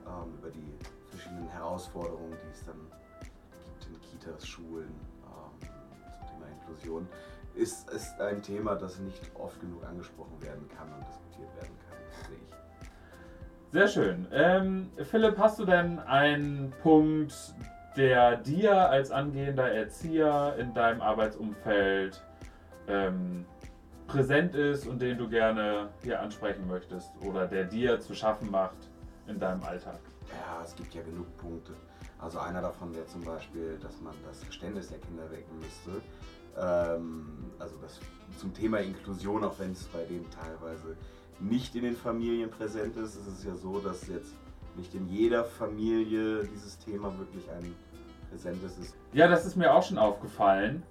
Ähm, 0.06 0.34
über 0.38 0.50
die 0.50 0.74
verschiedenen 1.08 1.48
Herausforderungen, 1.48 2.36
die 2.44 2.52
es 2.52 2.64
dann 2.64 2.80
gibt 3.20 3.86
in 3.86 4.00
Kitas, 4.00 4.46
Schulen 4.46 4.94
ähm, 5.24 5.68
zum 6.18 6.28
Thema 6.28 6.46
Inklusion. 6.60 7.08
Ist, 7.54 7.90
ist 7.90 8.20
ein 8.20 8.42
Thema, 8.42 8.76
das 8.76 8.98
nicht 9.00 9.22
oft 9.34 9.60
genug 9.60 9.84
angesprochen 9.84 10.40
werden 10.40 10.68
kann 10.76 10.86
und 10.92 11.06
diskutiert 11.08 11.56
werden 11.56 11.76
kann, 11.80 11.87
ich. 11.87 11.87
Sehr 13.70 13.86
schön. 13.86 14.26
Ähm, 14.32 14.88
Philipp, 15.10 15.36
hast 15.36 15.58
du 15.58 15.66
denn 15.66 15.98
einen 15.98 16.72
Punkt, 16.82 17.34
der 17.98 18.36
dir 18.36 18.88
als 18.88 19.10
angehender 19.10 19.70
Erzieher 19.70 20.56
in 20.58 20.72
deinem 20.72 21.02
Arbeitsumfeld 21.02 22.24
ähm, 22.86 23.44
präsent 24.06 24.54
ist 24.54 24.86
und 24.86 25.02
den 25.02 25.18
du 25.18 25.28
gerne 25.28 25.90
hier 26.02 26.18
ansprechen 26.18 26.66
möchtest 26.66 27.10
oder 27.22 27.46
der 27.46 27.64
dir 27.64 28.00
zu 28.00 28.14
schaffen 28.14 28.50
macht 28.50 28.88
in 29.26 29.38
deinem 29.38 29.62
Alltag? 29.62 30.00
Ja, 30.30 30.62
es 30.64 30.74
gibt 30.74 30.94
ja 30.94 31.02
genug 31.02 31.36
Punkte. 31.36 31.74
Also 32.18 32.38
einer 32.38 32.62
davon 32.62 32.94
wäre 32.94 33.06
zum 33.06 33.22
Beispiel, 33.22 33.78
dass 33.82 34.00
man 34.00 34.14
das 34.26 34.42
Verständnis 34.44 34.88
der 34.88 34.98
Kinder 34.98 35.30
wecken 35.30 35.58
müsste. 35.58 36.00
Ähm, 36.56 37.52
also 37.58 37.76
das 37.82 38.00
zum 38.38 38.54
Thema 38.54 38.78
Inklusion, 38.78 39.44
auch 39.44 39.58
wenn 39.58 39.72
es 39.72 39.84
bei 39.88 40.04
denen 40.04 40.26
teilweise 40.30 40.96
nicht 41.40 41.74
in 41.74 41.82
den 41.82 41.96
Familien 41.96 42.50
präsent 42.50 42.96
ist, 42.96 43.16
ist 43.16 43.26
es 43.26 43.44
ja 43.44 43.54
so, 43.54 43.78
dass 43.78 44.06
jetzt 44.08 44.34
nicht 44.76 44.94
in 44.94 45.06
jeder 45.08 45.44
Familie 45.44 46.44
dieses 46.44 46.78
Thema 46.78 47.12
wirklich 47.18 47.44
ein 47.50 47.74
präsentes 48.30 48.78
ist. 48.78 48.96
Ja, 49.12 49.28
das 49.28 49.46
ist 49.46 49.56
mir 49.56 49.72
auch 49.72 49.82
schon 49.82 49.98
aufgefallen, 49.98 50.82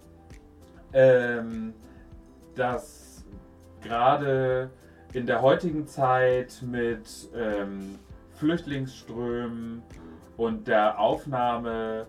ähm, 0.93 1.73
dass 2.55 3.25
gerade 3.81 4.69
in 5.13 5.25
der 5.25 5.41
heutigen 5.41 5.87
Zeit 5.87 6.61
mit 6.61 7.29
ähm, 7.35 7.97
Flüchtlingsströmen 8.33 9.81
und 10.35 10.67
der 10.67 10.99
Aufnahme 10.99 12.07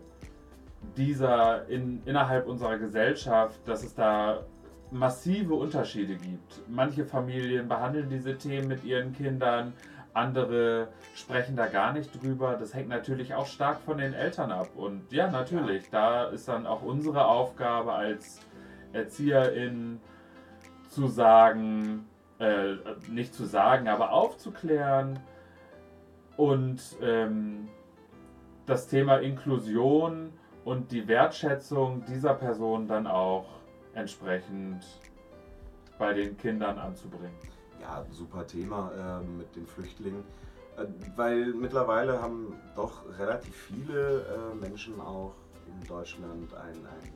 dieser 0.96 1.66
in, 1.68 2.02
innerhalb 2.04 2.46
unserer 2.46 2.78
Gesellschaft, 2.78 3.60
dass 3.66 3.82
es 3.82 3.94
da 3.94 4.44
massive 4.90 5.54
Unterschiede 5.54 6.16
gibt. 6.16 6.62
Manche 6.68 7.04
Familien 7.04 7.68
behandeln 7.68 8.08
diese 8.08 8.36
Themen 8.36 8.68
mit 8.68 8.84
ihren 8.84 9.12
Kindern 9.12 9.72
andere 10.18 10.88
sprechen 11.14 11.56
da 11.56 11.66
gar 11.66 11.92
nicht 11.92 12.20
drüber. 12.20 12.56
Das 12.58 12.74
hängt 12.74 12.88
natürlich 12.88 13.34
auch 13.34 13.46
stark 13.46 13.80
von 13.80 13.98
den 13.98 14.12
Eltern 14.12 14.50
ab. 14.50 14.68
Und 14.76 15.10
ja, 15.12 15.30
natürlich, 15.30 15.90
da 15.90 16.24
ist 16.24 16.48
dann 16.48 16.66
auch 16.66 16.82
unsere 16.82 17.26
Aufgabe 17.26 17.92
als 17.92 18.40
Erzieherin 18.92 20.00
zu 20.88 21.06
sagen, 21.06 22.06
äh, 22.38 22.74
nicht 23.08 23.34
zu 23.34 23.44
sagen, 23.44 23.88
aber 23.88 24.12
aufzuklären 24.12 25.20
und 26.36 26.80
ähm, 27.02 27.68
das 28.66 28.88
Thema 28.88 29.18
Inklusion 29.18 30.32
und 30.64 30.92
die 30.92 31.08
Wertschätzung 31.08 32.04
dieser 32.06 32.34
Person 32.34 32.86
dann 32.86 33.06
auch 33.06 33.46
entsprechend 33.98 34.84
bei 35.98 36.12
den 36.12 36.36
Kindern 36.36 36.78
anzubringen. 36.78 37.36
Ja, 37.80 38.04
super 38.10 38.46
Thema 38.46 39.20
äh, 39.22 39.24
mit 39.24 39.54
den 39.54 39.66
Flüchtlingen, 39.66 40.24
äh, 40.76 40.84
weil 41.16 41.52
mittlerweile 41.52 42.20
haben 42.20 42.54
doch 42.74 43.04
relativ 43.18 43.54
viele 43.54 44.20
äh, 44.22 44.54
Menschen 44.54 45.00
auch 45.00 45.34
in 45.66 45.86
Deutschland 45.86 46.54
ein, 46.54 46.76
ein 46.86 47.12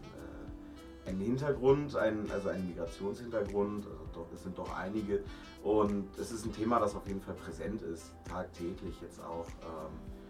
einen 1.06 1.20
Hintergrund, 1.20 1.96
einen, 1.96 2.30
also 2.30 2.48
einen 2.48 2.68
Migrationshintergrund, 2.68 3.86
also 3.86 4.06
doch, 4.14 4.26
es 4.34 4.42
sind 4.42 4.56
doch 4.56 4.76
einige. 4.76 5.22
Und 5.62 6.06
es 6.18 6.32
ist 6.32 6.44
ein 6.44 6.52
Thema, 6.52 6.78
das 6.78 6.94
auf 6.94 7.06
jeden 7.06 7.20
Fall 7.20 7.34
präsent 7.34 7.82
ist, 7.82 8.12
tagtäglich 8.28 9.00
jetzt 9.00 9.20
auch. 9.20 9.46
Ähm, 9.62 10.21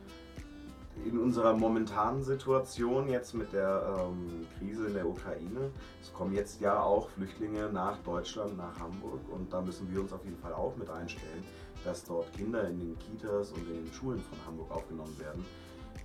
in 1.05 1.19
unserer 1.19 1.55
momentanen 1.55 2.23
Situation 2.23 3.09
jetzt 3.09 3.35
mit 3.35 3.53
der 3.53 3.97
ähm, 3.99 4.47
Krise 4.59 4.87
in 4.87 4.95
der 4.95 5.09
Ukraine, 5.09 5.71
es 6.01 6.13
kommen 6.13 6.35
jetzt 6.35 6.61
ja 6.61 6.83
auch 6.83 7.09
Flüchtlinge 7.11 7.71
nach 7.73 7.99
Deutschland, 7.99 8.57
nach 8.57 8.79
Hamburg 8.79 9.21
und 9.31 9.53
da 9.53 9.61
müssen 9.61 9.93
wir 9.93 10.01
uns 10.01 10.13
auf 10.13 10.25
jeden 10.25 10.39
Fall 10.39 10.53
auch 10.53 10.77
mit 10.77 10.91
einstellen, 10.91 11.45
dass 11.85 12.05
dort 12.05 12.33
Kinder 12.35 12.69
in 12.69 12.79
den 12.79 12.99
Kitas 12.99 13.53
und 13.53 13.69
in 13.69 13.85
den 13.85 13.93
Schulen 13.93 14.21
von 14.21 14.39
Hamburg 14.47 14.71
aufgenommen 14.71 15.19
werden. 15.19 15.45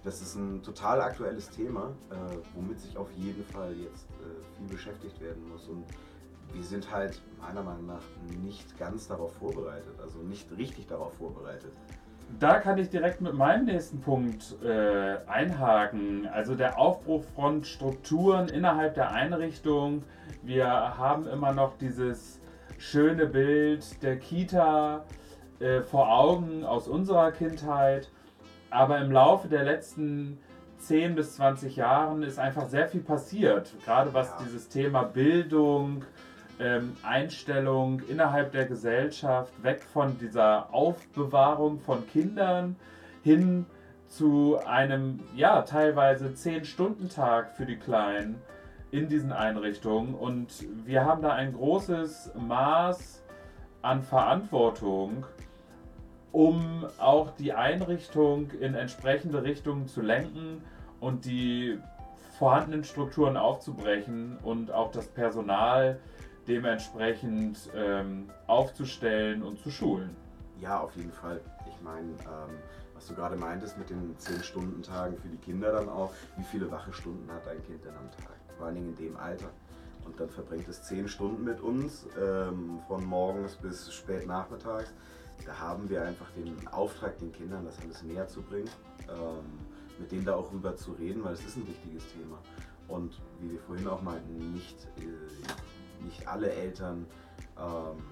Das 0.03 0.21
ist 0.21 0.35
ein 0.35 0.63
total 0.63 1.01
aktuelles 1.01 1.49
Thema, 1.49 1.93
äh, 2.09 2.15
womit 2.55 2.79
sich 2.79 2.95
auf 2.97 3.11
jeden 3.11 3.43
Fall 3.45 3.73
jetzt 3.75 4.07
äh, 4.21 4.57
viel 4.57 4.67
beschäftigt 4.67 5.19
werden 5.19 5.49
muss. 5.49 5.67
Und 5.67 5.83
wir 6.53 6.63
sind 6.63 6.89
halt 6.91 7.21
meiner 7.41 7.61
Meinung 7.61 7.87
nach 7.87 8.03
nicht 8.41 8.77
ganz 8.77 9.07
darauf 9.07 9.33
vorbereitet, 9.33 9.99
also 10.01 10.19
nicht 10.19 10.49
richtig 10.57 10.87
darauf 10.87 11.13
vorbereitet. 11.15 11.73
Da 12.39 12.59
kann 12.59 12.77
ich 12.77 12.89
direkt 12.89 13.21
mit 13.21 13.33
meinem 13.33 13.65
nächsten 13.65 14.01
Punkt 14.01 14.57
äh, 14.63 15.17
einhaken. 15.27 16.27
Also 16.27 16.55
der 16.55 16.77
Aufbruch 16.77 17.23
von 17.35 17.63
Strukturen 17.63 18.49
innerhalb 18.49 18.95
der 18.95 19.11
Einrichtung. 19.11 20.03
Wir 20.43 20.67
haben 20.67 21.25
immer 21.27 21.53
noch 21.53 21.77
dieses 21.77 22.39
schöne 22.77 23.25
Bild 23.25 24.03
der 24.03 24.17
Kita 24.17 25.05
äh, 25.59 25.81
vor 25.81 26.13
Augen 26.13 26.63
aus 26.63 26.87
unserer 26.87 27.31
Kindheit. 27.31 28.11
Aber 28.69 28.99
im 28.99 29.11
Laufe 29.11 29.47
der 29.47 29.63
letzten 29.63 30.37
10 30.79 31.15
bis 31.15 31.35
20 31.35 31.75
Jahren 31.75 32.23
ist 32.23 32.37
einfach 32.37 32.67
sehr 32.67 32.87
viel 32.87 33.01
passiert. 33.01 33.73
Gerade 33.83 34.13
was 34.13 34.29
ja. 34.29 34.37
dieses 34.45 34.69
Thema 34.69 35.03
Bildung, 35.03 36.03
ähm, 36.59 36.95
Einstellung 37.03 38.01
innerhalb 38.07 38.51
der 38.51 38.65
Gesellschaft, 38.65 39.51
weg 39.63 39.81
von 39.81 40.17
dieser 40.19 40.73
Aufbewahrung 40.73 41.79
von 41.79 42.07
Kindern 42.07 42.75
hin 43.23 43.65
zu 44.07 44.57
einem, 44.65 45.19
ja, 45.35 45.61
teilweise 45.63 46.27
10-Stunden-Tag 46.27 47.51
für 47.55 47.65
die 47.65 47.75
Kleinen 47.75 48.41
in 48.91 49.09
diesen 49.09 49.33
Einrichtungen. 49.33 50.15
Und 50.15 50.47
wir 50.85 51.05
haben 51.05 51.21
da 51.21 51.33
ein 51.33 51.53
großes 51.53 52.31
Maß 52.35 53.23
an 53.81 54.01
Verantwortung 54.03 55.25
um 56.31 56.85
auch 56.99 57.31
die 57.31 57.53
Einrichtung 57.53 58.51
in 58.59 58.75
entsprechende 58.75 59.41
Richtungen 59.43 59.87
zu 59.87 60.01
lenken 60.01 60.61
und 60.99 61.25
die 61.25 61.79
vorhandenen 62.37 62.83
Strukturen 62.83 63.37
aufzubrechen 63.37 64.37
und 64.43 64.71
auch 64.71 64.91
das 64.91 65.07
Personal 65.07 65.99
dementsprechend 66.47 67.57
ähm, 67.75 68.29
aufzustellen 68.47 69.43
und 69.43 69.59
zu 69.59 69.71
schulen. 69.71 70.15
Ja, 70.59 70.79
auf 70.79 70.95
jeden 70.95 71.11
Fall. 71.11 71.41
Ich 71.67 71.81
meine, 71.83 72.09
ähm, 72.09 72.57
was 72.95 73.07
du 73.07 73.13
gerade 73.13 73.35
meintest 73.35 73.77
mit 73.77 73.89
den 73.89 74.15
10-Stunden-Tagen 74.17 75.17
für 75.17 75.27
die 75.27 75.37
Kinder 75.37 75.71
dann 75.71 75.89
auch, 75.89 76.11
wie 76.37 76.43
viele 76.43 76.71
wache 76.71 76.91
Stunden 76.93 77.31
hat 77.31 77.47
ein 77.47 77.63
Kind 77.65 77.83
denn 77.85 77.95
am 77.95 78.09
Tag? 78.11 78.35
Vor 78.57 78.67
allen 78.67 78.75
Dingen 78.75 78.89
in 78.89 78.95
dem 78.95 79.17
Alter. 79.17 79.49
Und 80.05 80.19
dann 80.19 80.29
verbringt 80.29 80.67
es 80.67 80.83
10 80.83 81.07
Stunden 81.07 81.43
mit 81.43 81.59
uns, 81.59 82.07
ähm, 82.19 82.79
von 82.87 83.05
morgens 83.05 83.55
bis 83.55 83.93
spät 83.93 84.25
nachmittags 84.25 84.93
da 85.45 85.57
haben 85.59 85.89
wir 85.89 86.03
einfach 86.03 86.29
den 86.31 86.67
Auftrag, 86.67 87.17
den 87.19 87.31
Kindern 87.31 87.65
das 87.65 87.79
alles 87.79 88.03
näher 88.03 88.27
zu 88.27 88.41
bringen, 88.41 88.69
ähm, 89.09 89.45
mit 89.99 90.11
denen 90.11 90.25
da 90.25 90.35
auch 90.35 90.51
rüber 90.51 90.75
zu 90.75 90.91
reden, 90.93 91.23
weil 91.23 91.33
es 91.33 91.45
ist 91.45 91.57
ein 91.57 91.67
wichtiges 91.67 92.03
Thema. 92.11 92.37
Und 92.87 93.13
wie 93.39 93.51
wir 93.51 93.59
vorhin 93.61 93.87
auch 93.87 94.01
meinten, 94.01 94.53
nicht, 94.53 94.77
äh, 94.97 95.01
nicht 96.01 96.27
alle 96.27 96.51
Eltern 96.51 97.05
ähm, 97.57 98.03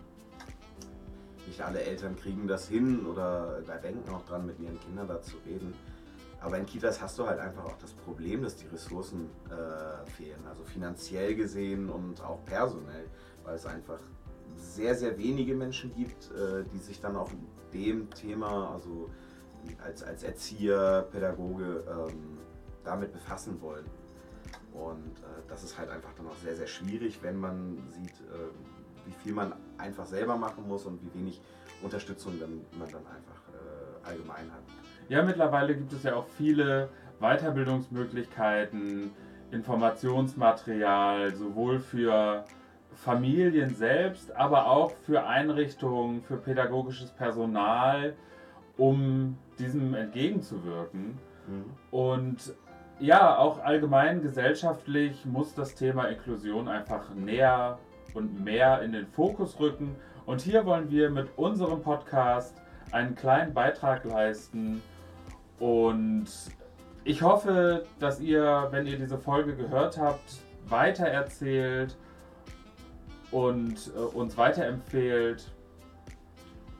nicht 1.47 1.61
alle 1.61 1.81
Eltern 1.81 2.15
kriegen 2.15 2.47
das 2.47 2.67
hin 2.67 3.05
oder 3.05 3.61
da 3.65 3.77
denken 3.77 4.09
auch 4.13 4.23
dran, 4.25 4.45
mit 4.45 4.59
ihren 4.59 4.79
Kindern 4.79 5.07
da 5.07 5.21
zu 5.21 5.37
reden. 5.45 5.73
Aber 6.41 6.57
in 6.57 6.65
Kitas 6.65 7.01
hast 7.01 7.17
du 7.17 7.25
halt 7.25 7.39
einfach 7.39 7.65
auch 7.65 7.77
das 7.77 7.93
Problem, 7.93 8.43
dass 8.43 8.55
die 8.55 8.67
Ressourcen 8.67 9.29
äh, 9.49 10.09
fehlen, 10.11 10.45
also 10.47 10.63
finanziell 10.63 11.35
gesehen 11.35 11.89
und 11.89 12.21
auch 12.23 12.43
personell, 12.45 13.07
weil 13.43 13.55
es 13.55 13.65
einfach 13.65 13.99
sehr, 14.55 14.95
sehr 14.95 15.17
wenige 15.17 15.55
Menschen 15.55 15.93
gibt, 15.95 16.31
äh, 16.31 16.63
die 16.71 16.77
sich 16.77 16.99
dann 16.99 17.15
auch 17.15 17.29
dem 17.73 18.09
Thema, 18.11 18.71
also 18.73 19.09
als, 19.83 20.03
als 20.03 20.23
Erzieher, 20.23 21.07
Pädagoge, 21.11 21.83
ähm, 21.89 22.37
damit 22.83 23.11
befassen 23.11 23.59
wollen. 23.61 23.85
Und 24.75 25.17
äh, 25.19 25.41
das 25.47 25.63
ist 25.63 25.77
halt 25.77 25.89
einfach 25.89 26.13
dann 26.17 26.27
auch 26.27 26.35
sehr, 26.35 26.55
sehr 26.55 26.67
schwierig, 26.67 27.19
wenn 27.21 27.37
man 27.37 27.77
sieht, 27.89 28.11
äh, 28.11 29.05
wie 29.05 29.13
viel 29.23 29.33
man 29.33 29.53
einfach 29.77 30.05
selber 30.05 30.35
machen 30.35 30.67
muss 30.67 30.85
und 30.85 31.01
wie 31.01 31.19
wenig 31.19 31.41
Unterstützung 31.81 32.39
dann, 32.39 32.61
man 32.77 32.89
dann 32.91 33.05
einfach 33.07 33.41
äh, 33.53 34.07
allgemein 34.07 34.51
hat. 34.51 34.63
Ja, 35.07 35.23
mittlerweile 35.23 35.75
gibt 35.75 35.93
es 35.93 36.03
ja 36.03 36.15
auch 36.15 36.27
viele 36.37 36.89
Weiterbildungsmöglichkeiten, 37.19 39.11
Informationsmaterial, 39.51 41.35
sowohl 41.35 41.79
für 41.79 42.43
Familien 42.95 43.75
selbst, 43.75 44.35
aber 44.35 44.67
auch 44.67 44.91
für 45.05 45.25
Einrichtungen, 45.25 46.21
für 46.23 46.37
pädagogisches 46.37 47.11
Personal, 47.11 48.15
um 48.77 49.37
diesem 49.59 49.93
entgegenzuwirken. 49.93 51.17
Mhm. 51.47 51.65
Und 51.91 52.53
ja, 52.99 53.37
auch 53.37 53.63
allgemein 53.63 54.21
gesellschaftlich 54.21 55.25
muss 55.25 55.53
das 55.53 55.75
Thema 55.75 56.05
Inklusion 56.05 56.67
einfach 56.67 57.13
näher 57.13 57.77
und 58.13 58.43
mehr 58.43 58.81
in 58.81 58.93
den 58.93 59.05
Fokus 59.07 59.59
rücken. 59.59 59.95
Und 60.25 60.41
hier 60.41 60.65
wollen 60.65 60.89
wir 60.89 61.09
mit 61.09 61.27
unserem 61.37 61.81
Podcast 61.81 62.55
einen 62.91 63.15
kleinen 63.15 63.53
Beitrag 63.53 64.05
leisten. 64.05 64.81
Und 65.59 66.27
ich 67.03 67.21
hoffe, 67.21 67.85
dass 67.99 68.19
ihr, 68.19 68.67
wenn 68.71 68.87
ihr 68.87 68.97
diese 68.97 69.17
Folge 69.17 69.55
gehört 69.55 69.97
habt, 69.97 70.37
weitererzählt 70.67 71.95
und 73.31 73.91
äh, 73.95 73.99
uns 73.99 74.37
weiterempfehlt. 74.37 75.51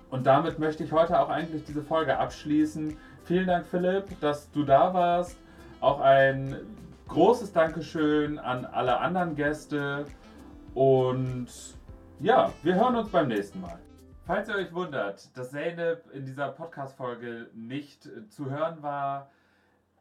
Und 0.10 0.26
damit 0.26 0.60
möchte 0.60 0.84
ich 0.84 0.92
heute 0.92 1.20
auch 1.20 1.30
eigentlich 1.30 1.66
diese 1.66 1.84
Folge 1.84 2.18
abschließen. 2.18 2.98
Vielen 3.26 3.48
Dank, 3.48 3.68
Philipp, 3.68 4.20
dass 4.22 4.50
du 4.52 4.64
da 4.64 4.94
warst. 4.94 5.38
Auch 5.82 6.00
ein 6.00 6.56
großes 7.08 7.54
Dankeschön 7.54 8.40
an 8.40 8.66
alle 8.66 9.00
anderen 9.00 9.36
Gäste. 9.36 10.06
Und 10.74 11.48
ja, 12.20 12.52
wir 12.64 12.76
hören 12.76 12.96
uns 12.96 13.10
beim 13.10 13.28
nächsten 13.28 13.62
Mal. 13.62 13.80
Falls 14.26 14.50
ihr 14.50 14.56
euch 14.56 14.74
wundert, 14.74 15.38
dass 15.38 15.52
Zeynep 15.52 16.12
in 16.12 16.26
dieser 16.26 16.50
Podcast-Folge 16.50 17.52
nicht 17.54 18.08
äh, 18.08 18.28
zu 18.28 18.50
hören 18.50 18.82
war, 18.82 19.30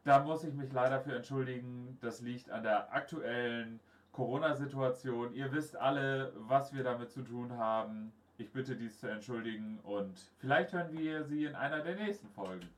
da 0.03 0.23
muss 0.23 0.43
ich 0.43 0.53
mich 0.53 0.71
leider 0.73 0.99
für 0.99 1.15
entschuldigen. 1.15 1.97
Das 2.01 2.21
liegt 2.21 2.49
an 2.49 2.63
der 2.63 2.93
aktuellen 2.93 3.79
Corona-Situation. 4.11 5.33
Ihr 5.33 5.51
wisst 5.51 5.75
alle, 5.75 6.33
was 6.37 6.73
wir 6.73 6.83
damit 6.83 7.11
zu 7.11 7.21
tun 7.21 7.57
haben. 7.57 8.13
Ich 8.37 8.51
bitte 8.51 8.75
dies 8.75 8.99
zu 8.99 9.07
entschuldigen 9.07 9.79
und 9.83 10.19
vielleicht 10.39 10.73
hören 10.73 10.91
wir 10.91 11.23
sie 11.23 11.45
in 11.45 11.55
einer 11.55 11.81
der 11.81 11.95
nächsten 11.95 12.29
Folgen. 12.29 12.69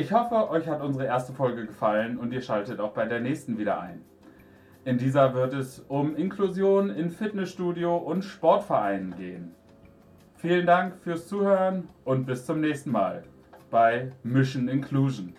Ich 0.00 0.14
hoffe, 0.14 0.48
euch 0.48 0.66
hat 0.66 0.80
unsere 0.80 1.04
erste 1.04 1.34
Folge 1.34 1.66
gefallen 1.66 2.16
und 2.16 2.32
ihr 2.32 2.40
schaltet 2.40 2.80
auch 2.80 2.92
bei 2.92 3.04
der 3.04 3.20
nächsten 3.20 3.58
wieder 3.58 3.82
ein. 3.82 4.00
In 4.86 4.96
dieser 4.96 5.34
wird 5.34 5.52
es 5.52 5.80
um 5.88 6.16
Inklusion 6.16 6.88
in 6.88 7.10
Fitnessstudio 7.10 7.98
und 7.98 8.22
Sportvereinen 8.22 9.14
gehen. 9.14 9.54
Vielen 10.36 10.64
Dank 10.64 10.96
fürs 11.04 11.28
Zuhören 11.28 11.86
und 12.04 12.24
bis 12.24 12.46
zum 12.46 12.62
nächsten 12.62 12.90
Mal 12.90 13.24
bei 13.70 14.10
Mission 14.22 14.68
Inclusion. 14.68 15.34